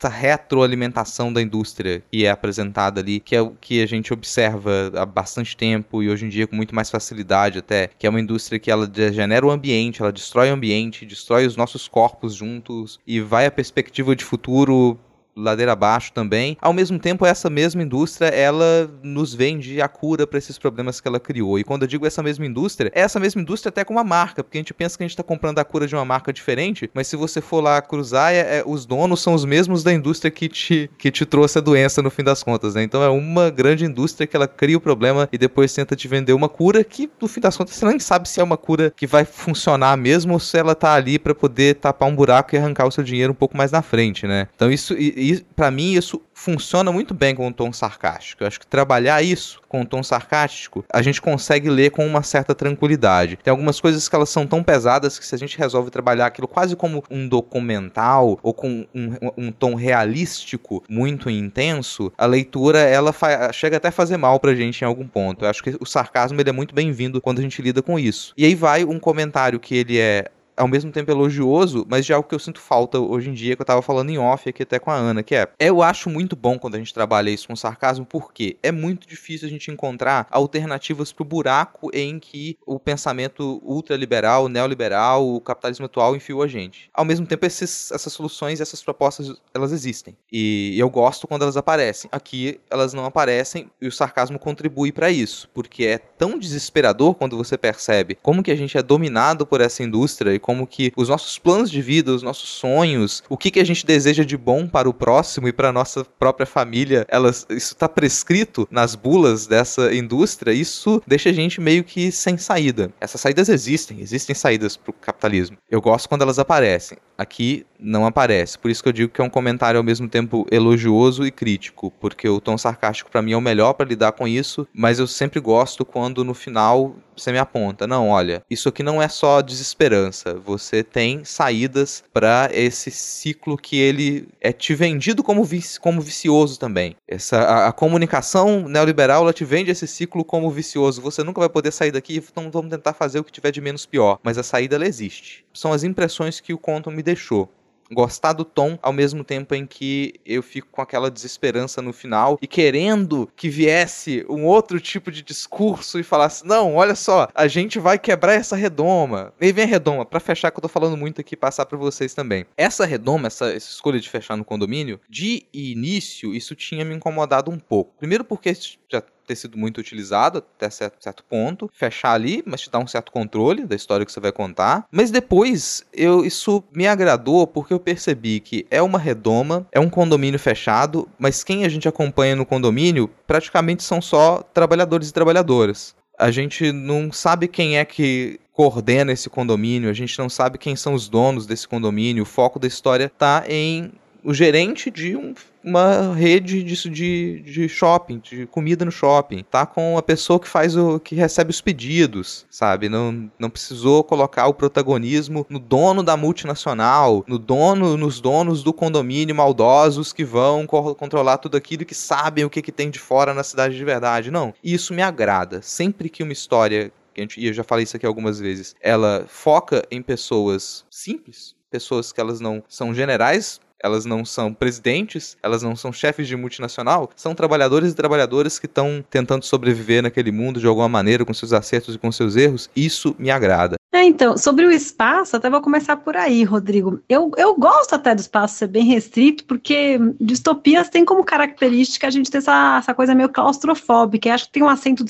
[0.09, 5.05] retroalimentação da indústria que é apresentada ali, que é o que a gente observa há
[5.05, 8.59] bastante tempo e hoje em dia com muito mais facilidade até, que é uma indústria
[8.59, 13.21] que ela degenera o ambiente, ela destrói o ambiente, destrói os nossos corpos juntos e
[13.21, 14.99] vai a perspectiva de futuro
[15.35, 16.57] ladeira abaixo também.
[16.61, 21.07] Ao mesmo tempo, essa mesma indústria, ela nos vende a cura para esses problemas que
[21.07, 21.57] ela criou.
[21.59, 24.43] E quando eu digo essa mesma indústria, é essa mesma indústria até com uma marca,
[24.43, 26.89] porque a gente pensa que a gente está comprando a cura de uma marca diferente,
[26.93, 30.31] mas se você for lá cruzar, é, é, os donos são os mesmos da indústria
[30.31, 32.83] que te, que te trouxe a doença no fim das contas, né?
[32.83, 36.33] Então é uma grande indústria que ela cria o problema e depois tenta te vender
[36.33, 39.07] uma cura que, no fim das contas, você nem sabe se é uma cura que
[39.07, 42.87] vai funcionar mesmo ou se ela tá ali para poder tapar um buraco e arrancar
[42.87, 44.47] o seu dinheiro um pouco mais na frente, né?
[44.55, 45.13] Então isso, e,
[45.55, 48.43] para mim, isso funciona muito bem com um tom sarcástico.
[48.43, 52.21] Eu acho que trabalhar isso com um tom sarcástico, a gente consegue ler com uma
[52.21, 53.37] certa tranquilidade.
[53.37, 56.47] Tem algumas coisas que elas são tão pesadas que se a gente resolve trabalhar aquilo
[56.47, 63.13] quase como um documental ou com um, um tom realístico muito intenso, a leitura ela
[63.51, 65.45] chega até a fazer mal pra gente em algum ponto.
[65.45, 68.33] Eu acho que o sarcasmo ele é muito bem-vindo quando a gente lida com isso.
[68.37, 72.27] E aí vai um comentário que ele é ao mesmo tempo elogioso, mas de algo
[72.27, 74.79] que eu sinto falta hoje em dia, que eu tava falando em off aqui até
[74.79, 77.55] com a Ana, que é, eu acho muito bom quando a gente trabalha isso com
[77.55, 83.61] sarcasmo, porque é muito difícil a gente encontrar alternativas pro buraco em que o pensamento
[83.63, 86.89] ultraliberal, neoliberal, o capitalismo atual enfiou a gente.
[86.93, 90.15] Ao mesmo tempo, esses, essas soluções, essas propostas, elas existem.
[90.31, 92.09] E eu gosto quando elas aparecem.
[92.11, 97.37] Aqui, elas não aparecem e o sarcasmo contribui para isso, porque é tão desesperador quando
[97.37, 101.39] você percebe como que a gente é dominado por essa indústria como que os nossos
[101.39, 104.89] planos de vida, os nossos sonhos, o que, que a gente deseja de bom para
[104.89, 110.51] o próximo e para nossa própria família, elas, isso está prescrito nas bulas dessa indústria,
[110.51, 112.91] isso deixa a gente meio que sem saída.
[112.99, 115.57] Essas saídas existem, existem saídas para o capitalismo.
[115.71, 116.97] Eu gosto quando elas aparecem.
[117.23, 118.57] Aqui não aparece.
[118.57, 121.91] Por isso que eu digo que é um comentário ao mesmo tempo elogioso e crítico,
[121.99, 125.07] porque o tom sarcástico para mim é o melhor para lidar com isso, mas eu
[125.07, 129.39] sempre gosto quando no final você me aponta, não, olha, isso aqui não é só
[129.41, 136.01] desesperança, você tem saídas para esse ciclo que ele é te vendido como, vici como
[136.01, 136.95] vicioso também.
[137.07, 141.01] Essa a, a, comunicação neoliberal ela te vende esse ciclo como vicioso.
[141.01, 143.85] Você nunca vai poder sair daqui, então vamos tentar fazer o que tiver de menos
[143.85, 145.45] pior, mas a saída ela existe.
[145.53, 147.49] São as impressões que o conto me deixou
[147.93, 152.37] gostar do tom ao mesmo tempo em que eu fico com aquela desesperança no final
[152.41, 157.47] e querendo que viesse um outro tipo de discurso e falasse: não, olha só, a
[157.47, 159.33] gente vai quebrar essa redoma.
[159.39, 162.13] E vem a redoma, para fechar, que eu tô falando muito aqui, passar para vocês
[162.13, 162.45] também.
[162.57, 167.51] Essa redoma, essa, essa escolha de fechar no condomínio, de início, isso tinha me incomodado
[167.51, 167.93] um pouco.
[167.99, 168.53] Primeiro porque
[168.89, 172.87] já ter sido muito utilizado até certo, certo ponto, fechar ali, mas te dá um
[172.87, 174.85] certo controle da história que você vai contar.
[174.91, 179.89] Mas depois eu isso me agradou porque eu percebi que é uma redoma, é um
[179.89, 185.95] condomínio fechado, mas quem a gente acompanha no condomínio praticamente são só trabalhadores e trabalhadoras.
[186.17, 190.75] A gente não sabe quem é que coordena esse condomínio, a gente não sabe quem
[190.75, 192.23] são os donos desse condomínio.
[192.23, 193.91] O foco da história está em
[194.23, 195.33] o gerente de um,
[195.63, 199.43] uma rede disso de, de shopping, de comida no shopping.
[199.49, 202.89] Tá com a pessoa que faz o que recebe os pedidos, sabe?
[202.89, 208.73] Não, não precisou colocar o protagonismo no dono da multinacional, no dono, nos donos do
[208.73, 212.99] condomínio maldosos que vão co controlar tudo aquilo que sabem o que, que tem de
[212.99, 214.31] fora na cidade de verdade.
[214.31, 214.53] Não.
[214.63, 215.61] Isso me agrada.
[215.61, 216.91] Sempre que uma história
[217.37, 222.19] e eu já falei isso aqui algumas vezes, ela foca em pessoas simples, pessoas que
[222.19, 227.35] elas não são generais elas não são presidentes, elas não são chefes de multinacional, são
[227.35, 231.95] trabalhadores e trabalhadoras que estão tentando sobreviver naquele mundo de alguma maneira, com seus acertos
[231.95, 232.69] e com seus erros.
[232.75, 233.75] Isso me agrada.
[233.91, 236.99] É, então, sobre o espaço, até vou começar por aí, Rodrigo.
[237.07, 242.09] Eu, eu gosto até do espaço ser bem restrito, porque distopias tem como característica a
[242.09, 245.05] gente ter essa, essa coisa meio claustrofóbica, e acho que tem um acento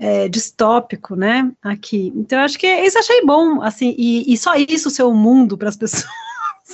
[0.00, 2.12] é, distópico, né, aqui.
[2.16, 5.56] Então, eu acho que isso achei bom, assim, e, e só isso ser o mundo
[5.56, 6.04] para as pessoas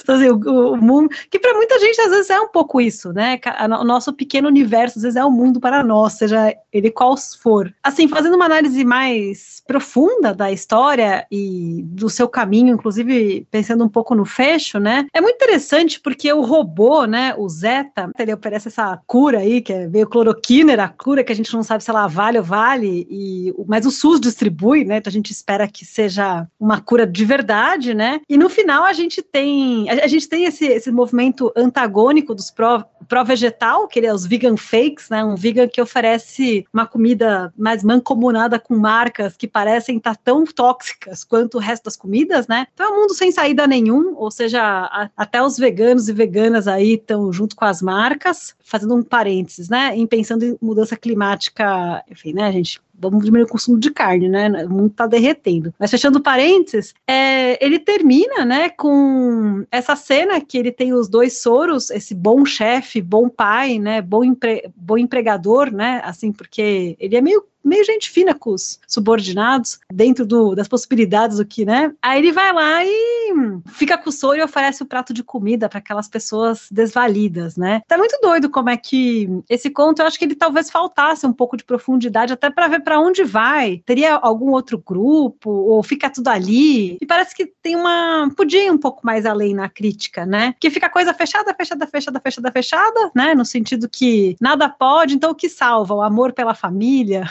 [0.09, 3.39] assim, o, o, mundo, que para muita gente às vezes é um pouco isso, né?
[3.81, 7.73] O nosso pequeno universo às vezes é o mundo para nós, seja ele qual for.
[7.83, 13.89] Assim, fazendo uma análise mais profunda da história e do seu caminho, inclusive pensando um
[13.89, 15.07] pouco no fecho, né?
[15.13, 19.73] É muito interessante porque o robô, né, o Zeta, ele oferece essa cura aí, que
[19.73, 23.07] é meio cloroquina, a cura que a gente não sabe se ela vale ou vale,
[23.11, 24.99] e, mas o SUS distribui, né?
[24.99, 28.21] Então a gente espera que seja uma cura de verdade, né?
[28.29, 32.51] E no final a gente tem a, a, gente tem esse, esse movimento antagônico dos
[32.51, 35.25] pró-vegetal, que é os vegan fakes, né?
[35.25, 41.25] Um vegan que oferece uma comida mais mancomunada com marcas que parecem estar tão tóxicas
[41.25, 42.67] quanto o resto das comidas, né?
[42.75, 46.67] Então é um mundo sem saída nenhum, ou seja, a, até os veganos e veganas
[46.67, 49.97] aí estão junto com as marcas, fazendo um parênteses, né?
[49.97, 52.81] Em pensando em mudança climática, enfim, né, gente?
[53.01, 54.49] Vamos diminuir o consumo de carne, né?
[54.65, 55.73] O mundo está derretendo.
[55.79, 61.41] Mas fechando parênteses, é, ele termina, né, com essa cena que ele tem os dois
[61.41, 67.17] soros, esse bom chefe, bom pai, né, bom, empre, bom empregador, né, assim, porque ele
[67.17, 71.93] é meio meio gente fina com os subordinados, dentro do, das possibilidades do que, né?
[72.03, 73.35] Aí ele vai lá e
[73.73, 77.83] fica com o soro e oferece o prato de comida para aquelas pessoas desvalidas, né?
[77.87, 81.33] Tá muito doido como é que esse conto, eu acho que ele talvez faltasse um
[81.33, 83.83] pouco de profundidade até para ver para onde vai.
[83.85, 86.99] Teria algum outro grupo ou fica tudo ali?
[87.01, 90.55] E parece que tem uma podia ir um pouco mais além na crítica, né?
[90.59, 93.35] Que fica coisa fechada, fechada, fechada, fechada, fechada, né?
[93.35, 95.95] No sentido que nada pode, então o que salva?
[95.95, 97.29] O amor pela família?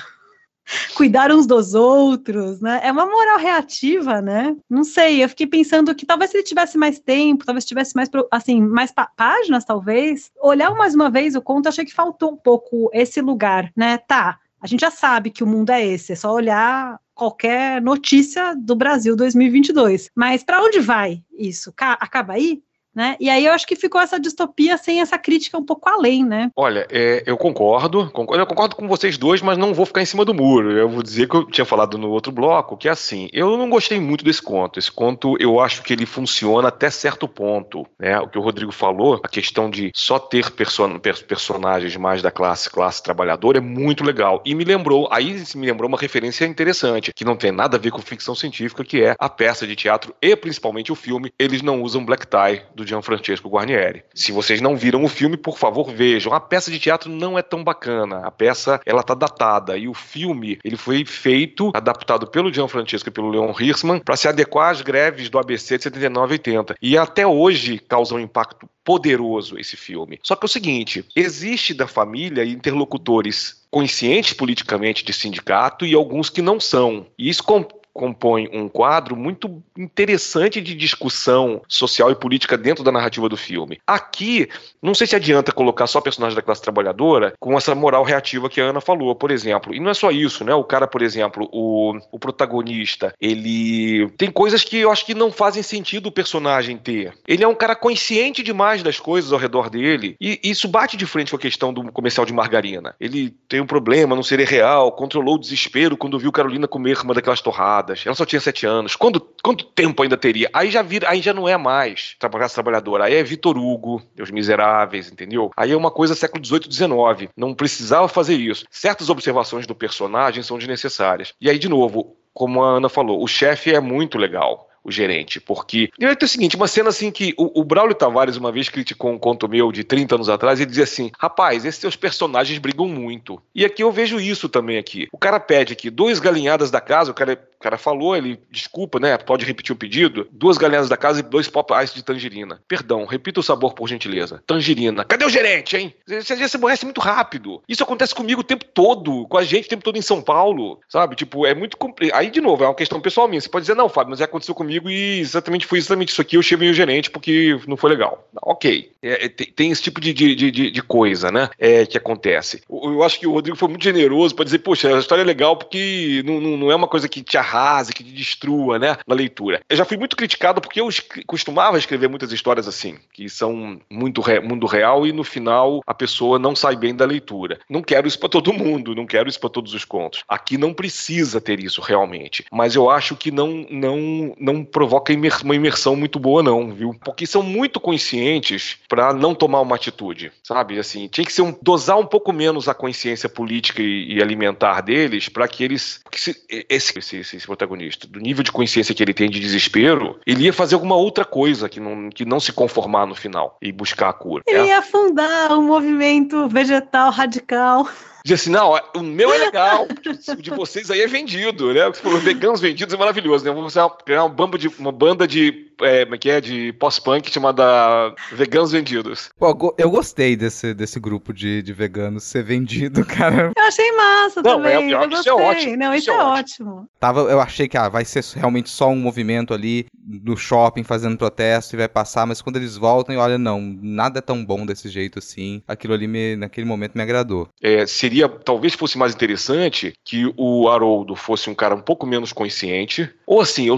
[0.96, 2.80] cuidar uns dos outros, né?
[2.84, 4.56] É uma moral reativa, né?
[4.70, 8.10] Não sei, eu fiquei pensando que talvez se ele tivesse mais tempo, talvez tivesse mais,
[8.32, 12.90] assim, mais páginas, talvez, olhar mais uma vez o conto, achei que faltou um pouco
[12.94, 13.98] esse lugar, né?
[13.98, 18.56] Tá, a gente já sabe que o mundo é esse, é só olhar qualquer notícia
[18.56, 20.10] do Brasil 2022.
[20.16, 21.74] Mas para onde vai isso?
[21.78, 22.62] Acaba aí?
[22.96, 23.16] Né?
[23.20, 26.50] E aí eu acho que ficou essa distopia sem essa crítica um pouco além, né?
[26.56, 30.06] Olha, é, eu concordo, concordo, eu concordo com vocês dois, mas não vou ficar em
[30.06, 30.72] cima do muro.
[30.72, 33.70] Eu vou dizer que eu tinha falado no outro bloco, que é assim, eu não
[33.70, 34.80] gostei muito desse conto.
[34.80, 38.20] Esse conto, eu acho que ele funciona até certo ponto, né?
[38.20, 42.70] O que o Rodrigo falou, a questão de só ter person personagens mais da classe,
[42.70, 44.42] classe trabalhadora é muito legal.
[44.46, 47.92] E me lembrou, aí me lembrou uma referência interessante, que não tem nada a ver
[47.92, 51.82] com ficção científica, que é a peça de teatro e principalmente o filme, eles não
[51.82, 54.04] usam black tie do Gianfrancesco Guarnieri.
[54.14, 56.34] Se vocês não viram o filme, por favor, vejam.
[56.34, 58.20] A peça de teatro não é tão bacana.
[58.26, 63.12] A peça, ela tá datada e o filme, ele foi feito, adaptado pelo Gianfrancesco e
[63.12, 66.76] pelo Leon Hirschman para se adequar às greves do ABC de 79 e 80.
[66.82, 70.20] E até hoje causa um impacto poderoso esse filme.
[70.24, 76.30] Só que é o seguinte, existe da família interlocutores conscientes politicamente de sindicato e alguns
[76.30, 77.06] que não são.
[77.18, 77.44] E isso
[77.94, 83.80] compõe um quadro muito interessante de discussão social e política dentro da narrativa do filme.
[83.86, 84.48] Aqui,
[84.82, 88.62] não sei se adianta colocar só personagem da classe trabalhadora com essa moral reativa que
[88.62, 89.74] a Ana falou, por exemplo.
[89.74, 90.54] E não é só isso, né?
[90.54, 95.32] O cara, por exemplo, o, o protagonista, ele tem coisas que eu acho que não
[95.32, 97.14] fazem sentido o personagem ter.
[97.28, 101.06] Ele é um cara consciente demais das coisas ao redor dele e isso bate de
[101.06, 102.96] frente com a questão do comercial de margarina.
[103.00, 107.14] Ele tem um problema, não seria real, controlou o desespero quando viu Carolina comer uma
[107.14, 108.96] daquelas torradas ela só tinha sete anos.
[108.96, 110.50] Quando, quanto tempo ainda teria?
[110.54, 113.06] Aí já vira, aí já não é mais classe trabalhadora.
[113.06, 115.52] Aí é Vitor Hugo, Os Miseráveis, entendeu?
[115.56, 117.32] Aí é uma coisa século XVIII, XIX.
[117.36, 118.66] Não precisava fazer isso.
[118.70, 121.34] Certas observações do personagem são desnecessárias.
[121.40, 125.40] E aí, de novo, como a Ana falou, o chefe é muito legal o gerente,
[125.40, 125.90] porque.
[126.00, 129.12] E é o seguinte: uma cena assim que o, o Braulio Tavares uma vez criticou
[129.12, 132.88] um conto meu de 30 anos atrás, ele dizia assim: rapaz, esses seus personagens brigam
[132.88, 133.42] muito.
[133.54, 135.08] E aqui eu vejo isso também aqui.
[135.12, 139.02] O cara pede aqui duas galinhadas da casa, o cara o cara falou, ele, desculpa,
[139.02, 139.18] né?
[139.18, 140.26] Pode repetir o pedido?
[140.32, 142.62] Duas galinhas da casa e dois pop ice de tangerina.
[142.66, 144.42] Perdão, repita o sabor, por gentileza.
[144.48, 145.04] Tangerina.
[145.04, 145.94] Cadê o gerente, hein?
[146.08, 147.62] Você já se aborrece muito rápido.
[147.68, 150.80] Isso acontece comigo o tempo todo, com a gente o tempo todo em São Paulo,
[150.88, 151.18] sabe?
[151.18, 151.78] Tipo, é muito.
[152.14, 153.42] Aí, de novo, é uma questão pessoal minha.
[153.42, 156.38] Você pode dizer, não, Fábio, mas já aconteceu comigo e exatamente foi exatamente isso aqui.
[156.38, 158.28] Eu chamei o gerente porque não foi legal.
[158.42, 158.92] Ok.
[159.02, 161.50] É, é, tem, tem, esse tipo de, de, de, de coisa, né?
[161.58, 162.62] É, que acontece.
[162.70, 165.26] Eu, eu, acho que o Rodrigo foi muito generoso para dizer, poxa, a história é
[165.26, 168.98] legal porque não, não, não é uma coisa que te arrase, que te destrua, né,
[169.08, 169.62] na leitura.
[169.70, 170.90] Eu já fui muito criticado porque eu
[171.26, 175.94] costumava escrever muitas histórias assim, que são muito re mundo real e no final a
[175.94, 177.60] pessoa não sai bem da leitura.
[177.70, 180.24] Não quero isso para todo mundo, não quero isso para todos os contos.
[180.28, 185.56] Aqui não precisa ter isso realmente, mas eu acho que não não não provoca uma
[185.56, 186.96] imersão muito boa não, viu?
[187.04, 190.80] Porque são muito conscientes para não tomar uma atitude, sabe?
[190.80, 194.82] Assim, tinha que ser um dosar um pouco menos a consciência política e, e alimentar
[194.82, 196.36] deles para que eles se,
[196.70, 200.54] esse, esse, esse protagonista do nível de consciência que ele tem de desespero, ele ia
[200.54, 204.14] fazer alguma outra coisa que não, que não se conformar no final e buscar a
[204.14, 204.44] cura.
[204.48, 204.68] Ele é?
[204.68, 207.88] ia fundar um movimento vegetal radical.
[208.30, 211.88] Diz assim, não, o meu é legal, o de vocês aí é vendido, né?
[211.88, 213.52] Os veganos vendidos é maravilhoso, né?
[213.52, 213.74] Vamos
[214.06, 218.72] criar uma banda de, uma banda de é, é, que é de pós-punk chamada Veganos
[218.72, 219.30] Vendidos.
[219.38, 223.52] Pô, eu gostei desse, desse grupo de, de veganos ser vendido, cara.
[223.56, 224.94] Eu achei massa não, também.
[224.94, 225.78] É, eu isso é ótimo.
[225.78, 226.70] Não, isso, isso é, é ótimo.
[226.72, 226.90] ótimo.
[227.00, 231.18] Tava, eu achei que ah, vai ser realmente só um movimento ali no shopping fazendo
[231.18, 234.66] protesto e vai passar, mas quando eles voltam e olha, não, nada é tão bom
[234.66, 235.62] desse jeito assim.
[235.68, 237.48] Aquilo ali me, naquele momento me agradou.
[237.62, 242.34] É, seria, talvez fosse mais interessante que o Haroldo fosse um cara um pouco menos
[242.34, 243.10] consciente.
[243.26, 243.78] Ou assim, eu,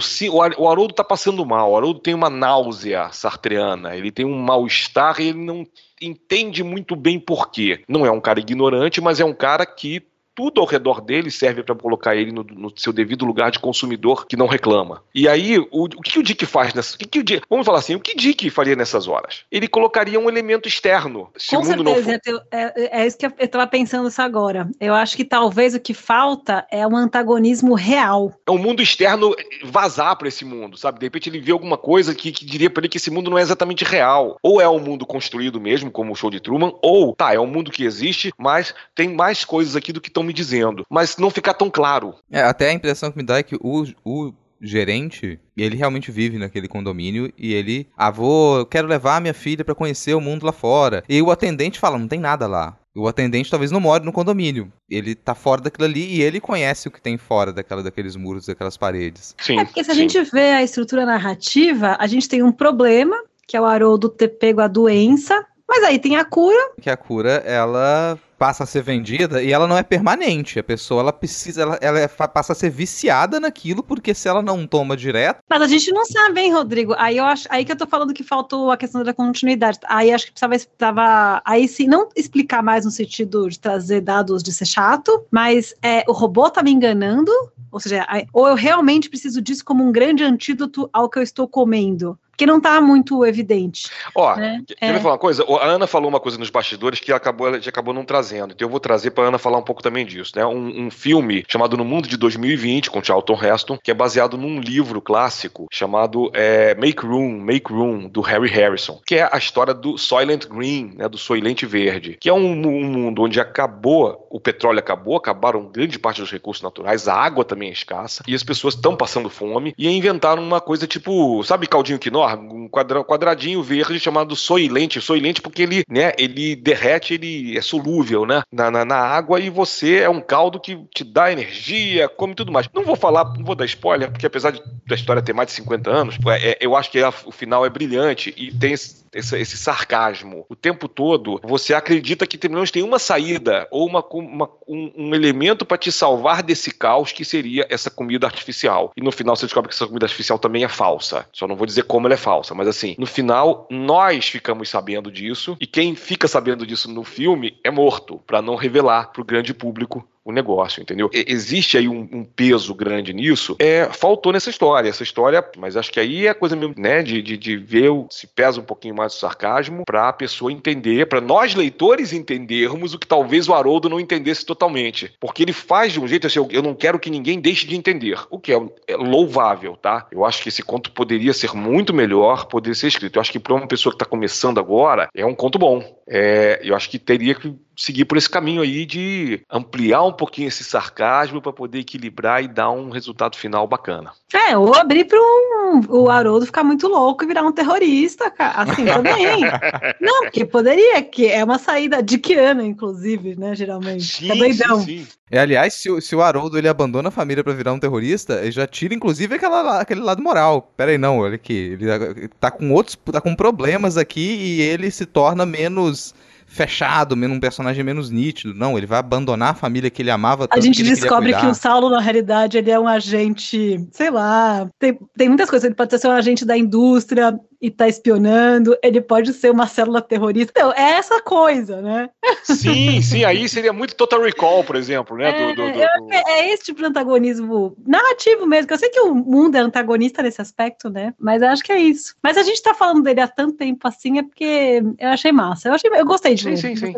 [0.57, 1.71] o Haroldo tá passando mal.
[1.71, 5.65] O Haroldo tem uma náusea sartreana, ele tem um mal-estar e ele não
[6.01, 7.83] entende muito bem por quê.
[7.87, 10.03] Não é um cara ignorante, mas é um cara que
[10.35, 14.25] tudo ao redor dele serve para colocar ele no, no, seu devido lugar de consumidor
[14.25, 15.03] que não reclama.
[15.13, 16.95] E aí, o, o que o Dick faz nessa.
[16.95, 19.43] O que, o Dick, vamos falar assim, o que Dick faria nessas horas?
[19.51, 21.29] Ele colocaria um elemento externo.
[21.37, 22.43] Se Com certeza, for...
[22.51, 24.69] é, é, isso que eu estava pensando isso agora.
[24.79, 28.33] Eu acho que talvez o que falta é um antagonismo real.
[28.47, 30.99] É um mundo externo vazar para esse mundo, sabe?
[30.99, 33.37] De repente ele vê alguma coisa que, que diria para ele que esse mundo não
[33.37, 34.37] é exatamente real.
[34.41, 37.47] Ou é um mundo construído mesmo, como o show de Truman, ou, tá, é um
[37.47, 41.17] mundo que existe, mas tem mais coisas aqui do que estão estão me dizendo, mas
[41.17, 42.15] não ficar tão claro.
[42.31, 46.37] É, até a impressão que me dá é que o, o gerente, ele realmente vive
[46.37, 50.51] naquele condomínio e ele, ah, vou, quero levar minha filha para conhecer o mundo lá
[50.51, 51.03] fora.
[51.09, 52.77] E o atendente fala, não tem nada lá.
[52.93, 54.71] O atendente talvez não more no condomínio.
[54.89, 58.45] Ele tá fora daquilo ali e ele conhece o que tem fora daquela, daqueles muros,
[58.45, 59.33] daquelas paredes.
[59.39, 59.91] Sim, é porque se sim.
[59.91, 63.15] a gente vê a estrutura narrativa, a gente tem um problema,
[63.47, 66.73] que é o Haroldo ter pego a doença, mas aí tem a cura.
[66.81, 70.57] Que a cura, ela passa a ser vendida e ela não é permanente.
[70.57, 74.41] A pessoa, ela precisa, ela, ela é, passa a ser viciada naquilo, porque se ela
[74.41, 75.43] não toma direto...
[75.47, 76.95] Mas a gente não sabe, hein, Rodrigo?
[76.97, 79.77] Aí eu acho, aí que eu tô falando que faltou a questão da continuidade.
[79.87, 84.41] Aí acho que precisava, precisava aí sim, não explicar mais no sentido de trazer dados
[84.41, 87.31] de ser chato, mas é, o robô tá me enganando,
[87.71, 91.47] ou seja, ou eu realmente preciso disso como um grande antídoto ao que eu estou
[91.47, 92.17] comendo.
[92.41, 93.91] Porque não tá muito evidente.
[94.15, 94.63] Ó, né?
[94.65, 94.99] quer é.
[94.99, 95.45] falar uma coisa?
[95.47, 98.53] A Ana falou uma coisa nos bastidores que acabou, ela acabou não trazendo.
[98.53, 100.43] Então eu vou trazer pra Ana falar um pouco também disso, né?
[100.43, 104.59] Um, um filme chamado No Mundo de 2020, com Charlton Heston, que é baseado num
[104.59, 109.73] livro clássico chamado é, Make Room, Make Room, do Harry Harrison, que é a história
[109.73, 111.07] do Soylent Green, né?
[111.07, 115.99] Do Soylent Verde, que é um, um mundo onde acabou, o petróleo acabou, acabaram grande
[115.99, 119.75] parte dos recursos naturais, a água também é escassa, e as pessoas estão passando fome,
[119.77, 122.30] e inventaram uma coisa tipo, sabe caldinho quinor?
[122.35, 128.43] Um quadradinho verde chamado soilente, soilente porque ele, né, ele derrete, ele é solúvel, né,
[128.51, 132.51] na, na, na, água e você é um caldo que te dá energia, come tudo
[132.51, 132.67] mais.
[132.73, 135.53] Não vou falar, não vou dar spoiler, porque apesar de, da história ter mais de
[135.55, 138.73] 50 anos, é, é, eu acho que é, o final é brilhante e tem
[139.13, 140.45] esse, esse, sarcasmo.
[140.49, 144.91] O tempo todo, você acredita que pelo menos tem uma saída ou uma, uma um,
[144.97, 148.91] um, elemento para te salvar desse caos que seria essa comida artificial.
[148.95, 151.27] E no final você descobre que essa comida artificial também é falsa.
[151.33, 155.11] Só não vou dizer como ela é falsa, mas assim, no final nós ficamos sabendo
[155.11, 159.25] disso e quem fica sabendo disso no filme é morto, para não revelar para o
[159.25, 161.09] grande público o negócio, entendeu?
[161.13, 163.55] Existe aí um, um, peso grande nisso.
[163.59, 167.21] É, faltou nessa história, essa história, mas acho que aí é coisa mesmo, né, de,
[167.21, 171.19] de, de ver se pesa um pouquinho mais o sarcasmo para a pessoa entender, para
[171.19, 175.11] nós leitores entendermos o que talvez o Haroldo não entendesse totalmente.
[175.19, 177.75] Porque ele faz de um jeito assim, eu, eu não quero que ninguém deixe de
[177.75, 180.07] entender, o que é, é, louvável, tá?
[180.11, 183.15] Eu acho que esse conto poderia ser muito melhor, poderia ser escrito.
[183.15, 185.83] Eu acho que para uma pessoa que está começando agora, é um conto bom.
[186.13, 190.49] É, eu acho que teria que seguir por esse caminho aí de ampliar um pouquinho
[190.49, 194.11] esse sarcasmo para poder equilibrar e dar um resultado final bacana.
[194.33, 198.63] É, ou abrir para um, o Haroldo ficar muito louco e virar um terrorista, cara.
[198.63, 199.39] Assim também.
[200.01, 203.55] Não, porque poderia, que é uma saída de que ano, inclusive, né?
[203.55, 204.03] Geralmente.
[204.03, 204.79] Sim, é doidão.
[204.81, 205.20] Sim, sim.
[205.31, 208.41] É, aliás, se, o, se o Haroldo ele abandona a família para virar um terrorista,
[208.41, 210.73] ele já tira, inclusive, aquela, aquele lado moral.
[210.75, 211.77] Pera aí, não, olha aqui.
[211.79, 212.97] Ele tá com outros.
[213.11, 216.13] tá com problemas aqui e ele se torna menos
[216.51, 218.53] fechado, um personagem menos nítido.
[218.53, 220.49] Não, ele vai abandonar a família que ele amava.
[220.51, 224.69] A gente que descobre que o Saulo, na realidade, ele é um agente, sei lá,
[224.77, 225.65] tem, tem muitas coisas.
[225.65, 230.01] Ele pode ser um agente da indústria, e tá espionando, ele pode ser uma célula
[230.01, 230.51] terrorista.
[230.51, 232.09] Então, é essa coisa, né?
[232.43, 235.29] Sim, sim, aí seria muito Total Recall, por exemplo, né?
[235.29, 236.13] É, do, do, do...
[236.13, 240.23] é esse tipo de antagonismo narrativo mesmo, que eu sei que o mundo é antagonista
[240.23, 241.13] nesse aspecto, né?
[241.19, 242.15] Mas eu acho que é isso.
[242.23, 245.69] Mas a gente tá falando dele há tanto tempo assim, é porque eu achei massa.
[245.69, 246.57] Eu, achei, eu gostei de sim, ler.
[246.57, 246.93] Sim, sim.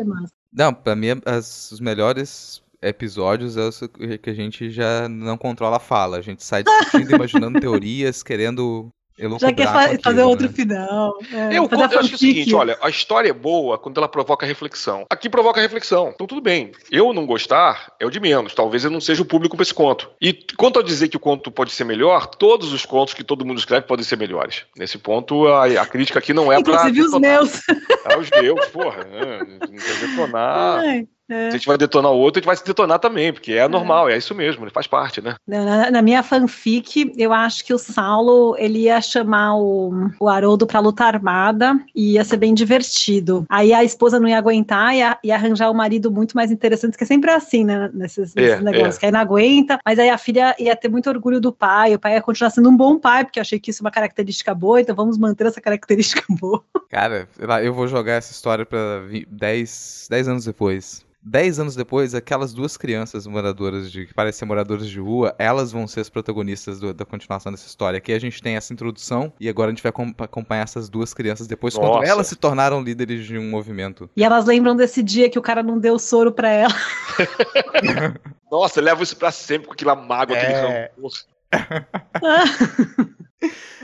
[0.50, 3.80] Não, pra mim, as, os melhores episódios é os
[4.22, 6.16] que a gente já não controla a fala.
[6.16, 8.90] A gente sai discutindo, imaginando teorias, querendo
[9.38, 10.24] já quer aquilo, fazer né?
[10.24, 11.16] outro final.
[11.32, 15.06] É, eu, eu acho o seguinte, olha, a história é boa quando ela provoca reflexão.
[15.08, 16.10] Aqui provoca reflexão.
[16.14, 16.72] Então tudo bem.
[16.90, 18.54] Eu não gostar é o de menos.
[18.54, 20.10] Talvez eu não seja o público para esse conto.
[20.20, 23.44] E quanto a dizer que o conto pode ser melhor, todos os contos que todo
[23.44, 24.64] mundo escreve podem ser melhores.
[24.76, 26.88] Nesse ponto, a, a crítica aqui não é para.
[26.88, 27.60] Inclusive os meus.
[28.04, 29.04] É os meus, porra.
[29.04, 29.38] Né?
[29.60, 30.78] Não quer detonar.
[30.80, 31.08] Ai.
[31.28, 31.50] É.
[31.50, 33.58] Se a gente vai detonar o outro, a gente vai se detonar também, porque é,
[33.58, 33.68] é.
[33.68, 34.16] normal, é.
[34.16, 35.36] isso mesmo, ele faz parte, né?
[35.46, 40.66] Na, na, minha fanfic, eu acho que o Saulo, ele ia chamar o, o Haroldo
[40.66, 43.44] pra luta armada e ia ser bem divertido.
[43.48, 46.96] Aí a esposa não ia aguentar e ia, ia arranjar o marido muito mais interessante,
[46.96, 49.00] que é sempre assim, né, nesses, nesses é, negócios, é.
[49.00, 51.98] que aí não aguenta, mas aí a filha ia ter muito orgulho do pai, o
[51.98, 54.54] pai ia continuar sendo um bom pai, porque eu achei que isso é uma característica
[54.54, 56.62] boa, então vamos manter essa característica boa.
[56.90, 57.26] Cara,
[57.62, 61.04] eu vou jogar essa história pra 10 anos depois.
[61.26, 65.72] Dez anos depois, aquelas duas crianças moradoras de que parecem ser moradoras de rua, elas
[65.72, 67.96] vão ser as protagonistas do, da continuação dessa história.
[67.96, 71.46] Aqui a gente tem essa introdução e agora a gente vai acompanhar essas duas crianças
[71.46, 71.88] depois, Nossa.
[71.88, 74.10] quando elas se tornaram líderes de um movimento.
[74.14, 76.74] E elas lembram desse dia que o cara não deu soro para ela.
[78.52, 80.40] Nossa, leva isso pra sempre com aquela mágoa, é...
[80.40, 81.10] aquele rancor.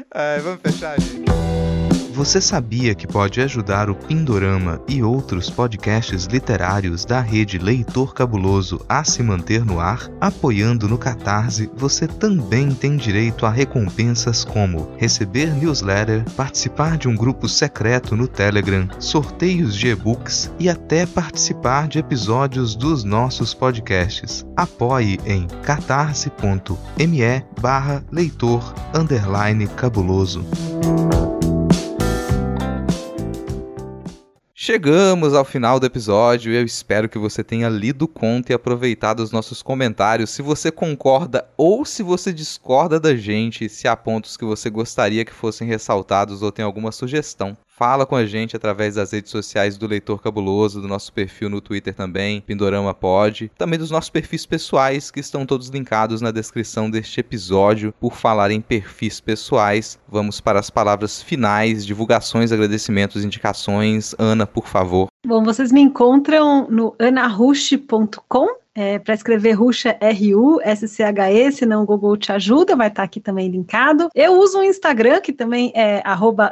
[0.42, 1.69] vamos fechar, gente.
[2.12, 8.80] Você sabia que pode ajudar o Pindorama e outros podcasts literários da rede Leitor Cabuloso
[8.88, 10.10] a se manter no ar?
[10.20, 17.14] Apoiando no Catarse, você também tem direito a recompensas como receber newsletter, participar de um
[17.14, 24.44] grupo secreto no Telegram, sorteios de e-books e até participar de episódios dos nossos podcasts.
[24.56, 27.20] Apoie em catarse.me
[28.10, 28.74] leitor
[29.76, 30.44] cabuloso.
[34.62, 38.52] Chegamos ao final do episódio e eu espero que você tenha lido o conto e
[38.52, 40.28] aproveitado os nossos comentários.
[40.28, 45.24] Se você concorda ou se você discorda da gente, se há pontos que você gostaria
[45.24, 49.78] que fossem ressaltados ou tem alguma sugestão, fala com a gente através das redes sociais
[49.78, 54.44] do Leitor Cabuloso, do nosso perfil no Twitter também, Pindorama Pod, também dos nossos perfis
[54.44, 57.94] pessoais que estão todos linkados na descrição deste episódio.
[57.98, 64.14] Por falar em perfis pessoais, vamos para as palavras finais, divulgações, agradecimentos, indicações.
[64.18, 65.06] Ana, por favor.
[65.26, 72.32] Bom, vocês me encontram no anarush.com é, para escrever é R-U-S-C-H-E, senão o Google te
[72.32, 74.08] ajuda, vai estar tá aqui também linkado.
[74.14, 76.02] Eu uso o Instagram, que também é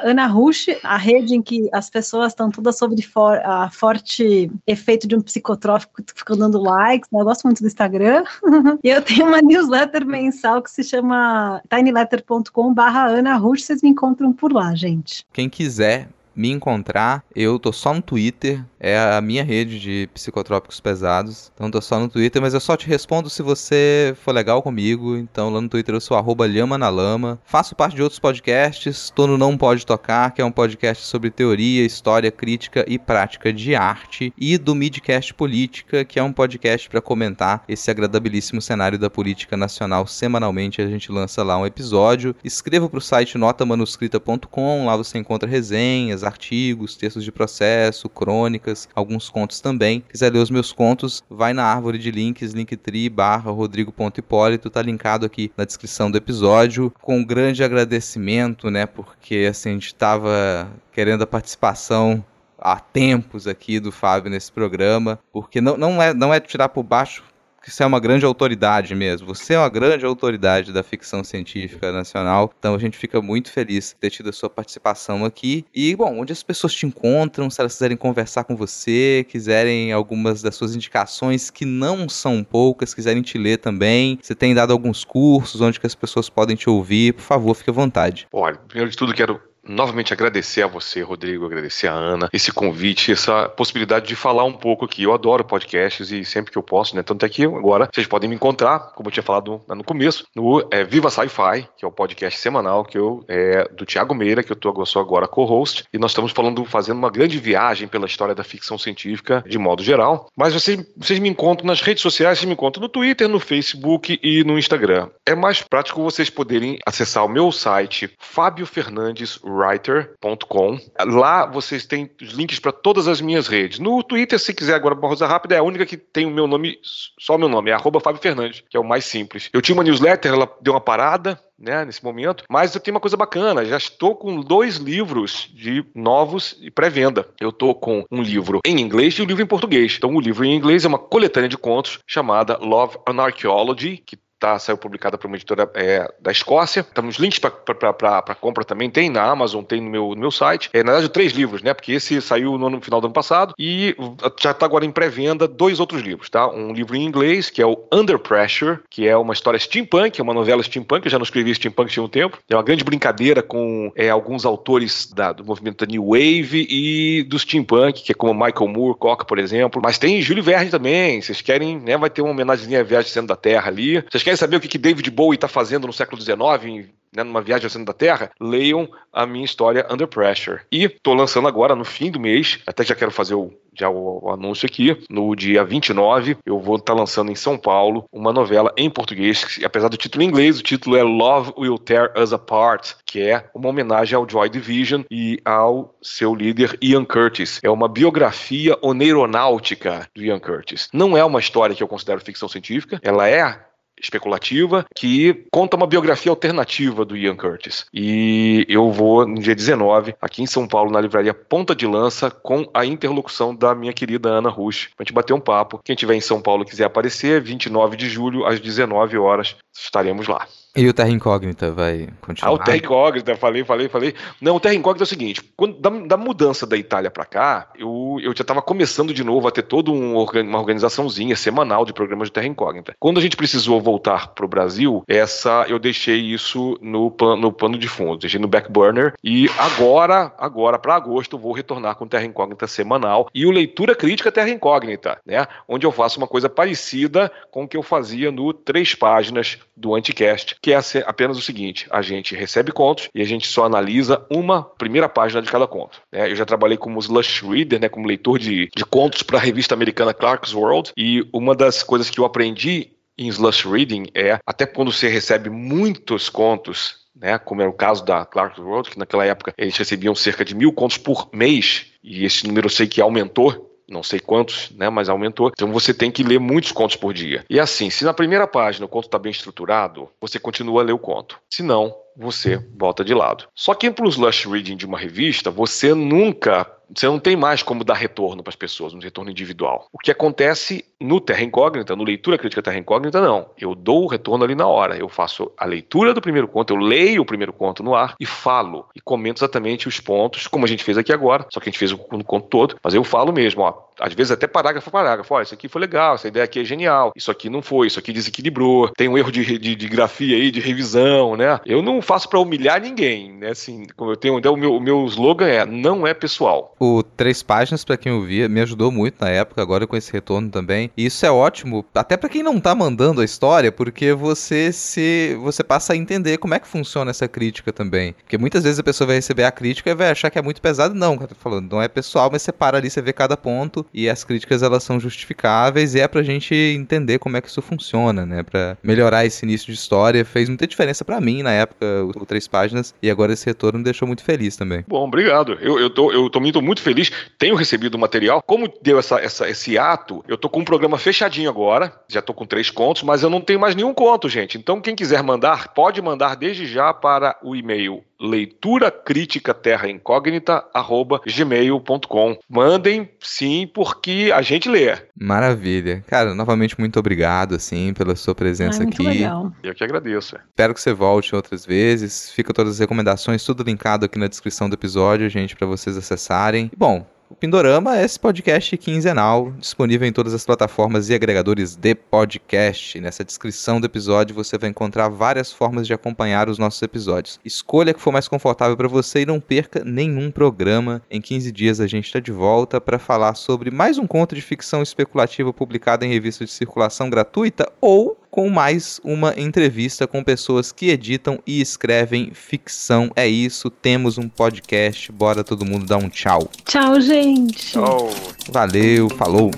[0.03, 5.15] anarush, a rede em que as pessoas estão todas sobre for, a forte efeito de
[5.15, 7.19] um psicotrófico ficam dando likes, né?
[7.19, 8.23] eu gosto muito do Instagram.
[8.83, 14.31] e eu tenho uma newsletter mensal que se chama tinyletter.com barra anarush, vocês me encontram
[14.31, 15.25] por lá, gente.
[15.33, 20.79] Quem quiser me encontrar, eu tô só no Twitter, é a minha rede de psicotrópicos
[20.79, 21.51] pesados.
[21.53, 25.17] Então tô só no Twitter, mas eu só te respondo se você for legal comigo.
[25.17, 27.39] Então lá no Twitter eu sou arroba Lhama na Lama.
[27.43, 31.29] Faço parte de outros podcasts, tô no Não Pode Tocar, que é um podcast sobre
[31.29, 34.33] teoria, história, crítica e prática de arte.
[34.37, 39.57] E do Midcast Política, que é um podcast para comentar esse agradabilíssimo cenário da política
[39.57, 40.07] nacional.
[40.07, 42.35] Semanalmente a gente lança lá um episódio.
[42.43, 49.61] Escreva pro site notamanuscrita.com, lá você encontra resenhas, artigos, textos de processo, crônicas, alguns contos
[49.61, 50.03] também.
[50.09, 55.25] Quiser ler os meus contos, vai na árvore de links, linktree barra rodrigo.hipólito, tá linkado
[55.25, 60.69] aqui na descrição do episódio, com um grande agradecimento, né, porque assim, a gente tava
[60.91, 62.23] querendo a participação
[62.57, 66.83] há tempos aqui do Fábio nesse programa, porque não, não, é, não é tirar por
[66.83, 67.23] baixo
[67.61, 69.27] que você é uma grande autoridade mesmo.
[69.27, 72.51] Você é uma grande autoridade da ficção científica nacional.
[72.57, 75.65] Então a gente fica muito feliz de ter tido a sua participação aqui.
[75.73, 80.41] E, bom, onde as pessoas te encontram, se elas quiserem conversar com você, quiserem algumas
[80.41, 84.19] das suas indicações, que não são poucas, quiserem te ler também.
[84.21, 87.13] Você tem dado alguns cursos onde que as pessoas podem te ouvir.
[87.13, 88.27] Por favor, fique à vontade.
[88.31, 93.11] Olha, primeiro de tudo, quero novamente agradecer a você, Rodrigo, agradecer a Ana, esse convite,
[93.11, 95.03] essa possibilidade de falar um pouco aqui.
[95.03, 97.03] Eu adoro podcasts e sempre que eu posso, né?
[97.03, 100.67] Tanto é que agora vocês podem me encontrar, como eu tinha falado no começo, no
[100.71, 104.51] é, Viva Sci-Fi, que é o podcast semanal que eu é, do Thiago Meira, que
[104.51, 108.33] eu, tô, sou agora co-host, e nós estamos falando, fazendo uma grande viagem pela história
[108.33, 110.27] da ficção científica de modo geral.
[110.35, 114.19] Mas vocês, vocês me encontram nas redes sociais, vocês me encontram no Twitter, no Facebook
[114.23, 115.09] e no Instagram.
[115.25, 120.79] É mais prático vocês poderem acessar o meu site, Fábio Fernandes writer.com.
[121.05, 123.79] Lá vocês têm os links para todas as minhas redes.
[123.79, 126.47] No Twitter, se quiser agora uma coisa rápida, é a única que tem o meu
[126.47, 126.79] nome,
[127.19, 129.49] só o meu nome, é arroba Fábio Fernandes, que é o mais simples.
[129.53, 133.01] Eu tinha uma newsletter, ela deu uma parada, né, nesse momento, mas eu tenho uma
[133.01, 137.27] coisa bacana, já estou com dois livros de novos e pré-venda.
[137.39, 139.95] Eu estou com um livro em inglês e um livro em português.
[139.97, 144.17] Então, o livro em inglês é uma coletânea de contos chamada Love and Archaeology, que
[144.39, 146.83] tá, saiu publicada por uma editora é, da Escócia.
[146.83, 150.69] Temos links para compra também, tem na Amazon, tem no meu, no meu site.
[150.73, 151.73] É, na verdade, três livros, né?
[151.73, 153.95] Porque esse saiu no, no final do ano passado e
[154.39, 156.47] já está agora em pré-venda dois outros livros, tá?
[156.49, 160.23] Um livro em inglês, que é o Under Pressure, que é uma história steampunk, é
[160.23, 162.37] uma novela steampunk, eu já não escrevi steampunk tinha um tempo.
[162.49, 167.23] É uma grande brincadeira com é, alguns autores da, do movimento da New Wave e
[167.23, 169.81] do steampunk, que é como Michael Moorcock, por exemplo.
[169.83, 171.97] Mas tem Júlio Verne também, vocês querem, né?
[171.97, 174.03] Vai ter uma homenagem à Viagem Sendo da Terra ali.
[174.09, 177.41] Vocês querem saber o que, que David Bowie está fazendo no século XIX, né, numa
[177.41, 180.61] viagem ao centro da Terra, leiam a minha história Under Pressure.
[180.71, 184.25] E estou lançando agora, no fim do mês, até já quero fazer o, já o,
[184.25, 188.31] o anúncio aqui, no dia 29, eu vou estar tá lançando em São Paulo uma
[188.31, 192.13] novela em português, que, apesar do título em inglês, o título é Love Will Tear
[192.15, 197.59] Us Apart, que é uma homenagem ao Joy Division e ao seu líder Ian Curtis.
[197.63, 200.87] É uma biografia oneironáutica do Ian Curtis.
[200.93, 203.68] Não é uma história que eu considero ficção científica, ela é
[204.01, 207.85] especulativa que conta uma biografia alternativa do Ian Curtis.
[207.93, 212.29] E eu vou no dia 19, aqui em São Paulo, na livraria Ponta de Lança,
[212.29, 215.81] com a interlocução da minha querida Ana Rush, pra gente bater um papo.
[215.83, 220.47] Quem tiver em São Paulo quiser aparecer, 29 de julho, às 19 horas, estaremos lá.
[220.75, 222.51] E o Terra Incógnita vai continuar?
[222.51, 224.13] Ah, o Terra Incógnita, falei, falei, falei.
[224.39, 227.69] Não, o Terra Incógnita é o seguinte: quando, da, da mudança da Itália para cá,
[227.75, 231.93] eu, eu já estava começando de novo a ter toda um, uma organizaçãozinha semanal de
[231.93, 232.95] programas de Terra Incógnita.
[232.99, 237.77] Quando a gente precisou voltar para o Brasil, essa eu deixei isso no, no pano
[237.77, 239.15] de fundo, deixei no back burner.
[239.23, 243.95] E agora, agora para agosto, eu vou retornar com Terra Incógnita semanal e o Leitura
[243.95, 245.47] Crítica Terra Incógnita, né?
[245.67, 249.95] Onde eu faço uma coisa parecida com o que eu fazia no Três Páginas do
[249.95, 254.25] Anticast que é apenas o seguinte: a gente recebe contos e a gente só analisa
[254.29, 256.01] uma primeira página de cada conto.
[256.11, 256.31] Né?
[256.31, 259.73] Eu já trabalhei como slush reader, né, como leitor de, de contos para a revista
[259.73, 264.65] americana Clark's World, e uma das coisas que eu aprendi em slush reading é até
[264.65, 269.25] quando você recebe muitos contos né, como era o caso da Clark Road, que naquela
[269.25, 273.01] época eles recebiam cerca de mil contos por mês, e esse número eu sei que
[273.01, 275.51] aumentou não sei quantos, né, mas aumentou.
[275.53, 277.43] Então você tem que ler muitos contos por dia.
[277.49, 280.93] E assim, se na primeira página o conto está bem estruturado, você continua a ler
[280.93, 281.39] o conto.
[281.49, 283.47] Se não, você bota de lado.
[283.55, 287.61] Só que para o slush reading de uma revista, você nunca você não tem mais
[287.61, 289.87] como dar retorno para as pessoas, um retorno individual.
[289.93, 293.51] O que acontece no Terra Incógnita, no Leitura Crítica Terra Incógnita, não.
[293.57, 294.97] Eu dou o retorno ali na hora.
[294.97, 298.25] Eu faço a leitura do primeiro conto, eu leio o primeiro conto no ar e
[298.25, 298.87] falo.
[298.95, 301.79] E comento exatamente os pontos, como a gente fez aqui agora, só que a gente
[301.79, 303.89] fez o conto todo, mas eu falo mesmo, ó.
[303.99, 305.33] Às vezes até parágrafo parágrafo.
[305.33, 307.99] Ó, isso aqui foi legal, essa ideia aqui é genial, isso aqui não foi, isso
[307.99, 311.59] aqui desequilibrou, tem um erro de, de, de grafia aí, de revisão, né?
[311.65, 313.49] Eu não faço para humilhar ninguém, né?
[313.49, 316.75] Assim, como eu tenho, então o meu, o meu slogan é: não é pessoal.
[316.79, 320.49] O três páginas, para quem ouvia, me ajudou muito na época, agora com esse retorno
[320.49, 320.91] também.
[320.95, 325.35] E isso é ótimo, até para quem não tá mandando a história, porque você se
[325.41, 328.13] você passa a entender como é que funciona essa crítica também.
[328.13, 330.61] Porque muitas vezes a pessoa vai receber a crítica e vai achar que é muito
[330.61, 330.93] pesado.
[330.93, 334.09] Não, tô falando, não é pessoal, mas você para ali, você vê cada ponto e
[334.09, 338.25] as críticas elas são justificáveis e é pra gente entender como é que isso funciona,
[338.25, 338.43] né?
[338.43, 340.25] Pra melhorar esse início de história.
[340.25, 343.83] Fez muita diferença para mim na época, o, três páginas, e agora esse retorno me
[343.83, 344.83] deixou muito feliz também.
[344.87, 345.57] Bom, obrigado.
[345.61, 348.41] Eu, eu, tô, eu tô muito, muito feliz tenho recebido o material.
[348.41, 352.33] Como deu essa, essa, esse ato, eu tô com um programa fechadinho agora, já tô
[352.33, 354.57] com três contos, mas eu não tenho mais nenhum conto, gente.
[354.57, 360.65] Então, quem quiser mandar, pode mandar desde já para o e-mail leitura crítica terra incógnita
[360.73, 364.97] arroba gmail.com mandem sim porque a gente lê.
[365.15, 366.03] Maravilha.
[366.07, 369.03] Cara novamente muito obrigado assim pela sua presença Ai, aqui.
[369.03, 369.51] legal.
[369.63, 372.31] eu que agradeço espero que você volte outras vezes.
[372.31, 376.71] Fica todas as recomendações tudo linkado aqui na descrição do episódio gente para vocês acessarem.
[376.77, 381.93] Bom o Pindorama é esse podcast quinzenal, disponível em todas as plataformas e agregadores de
[381.93, 382.99] podcast.
[382.99, 387.39] Nessa descrição do episódio você vai encontrar várias formas de acompanhar os nossos episódios.
[387.45, 391.03] Escolha que for mais confortável para você e não perca nenhum programa.
[391.09, 394.41] Em 15 dias a gente está de volta para falar sobre mais um conto de
[394.41, 400.71] ficção especulativa publicado em revista de circulação gratuita ou com mais uma entrevista com pessoas
[400.71, 403.11] que editam e escrevem ficção.
[403.15, 405.11] É isso, temos um podcast.
[405.11, 406.49] Bora todo mundo dar um tchau.
[406.65, 407.77] Tchau, gente.
[407.77, 408.09] oh.
[408.51, 409.51] Valeu, falou.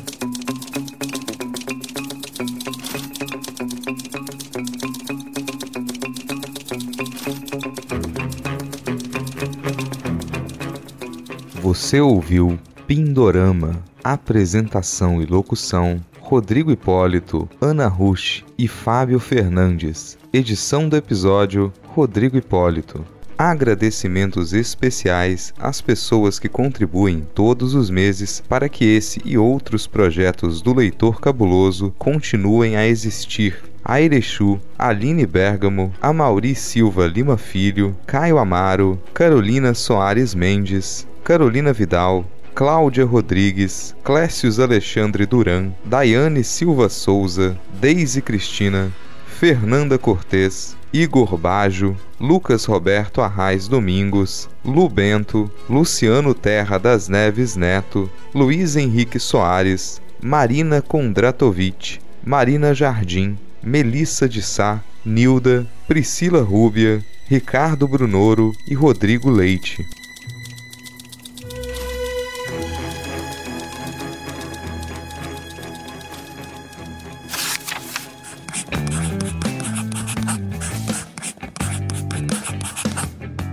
[11.62, 20.18] Você ouviu Pindorama, apresentação e locução Rodrigo Hipólito, Ana Rush e Fábio Fernandes.
[20.32, 23.04] Edição do episódio Rodrigo Hipólito.
[23.38, 30.62] Agradecimentos especiais às pessoas que contribuem todos os meses para que esse e outros projetos
[30.62, 33.62] do Leitor Cabuloso continuem a existir.
[33.84, 42.26] A Erechu, Aline Bergamo, Amauri Silva Lima Filho, Caio Amaro, Carolina Soares Mendes, Carolina Vidal,
[42.54, 48.92] Cláudia Rodrigues, Clécius Alexandre Duran, Daiane Silva Souza, Deise Cristina,
[49.26, 58.10] Fernanda Cortês, Igor Bajo, Lucas Roberto Arraes Domingos, Lu Bento, Luciano Terra das Neves Neto,
[58.36, 68.52] Luiz Henrique Soares, Marina Kondratovic, Marina Jardim, Melissa de Sá, Nilda, Priscila Rúbia, Ricardo Brunoro
[68.68, 70.01] e Rodrigo Leite.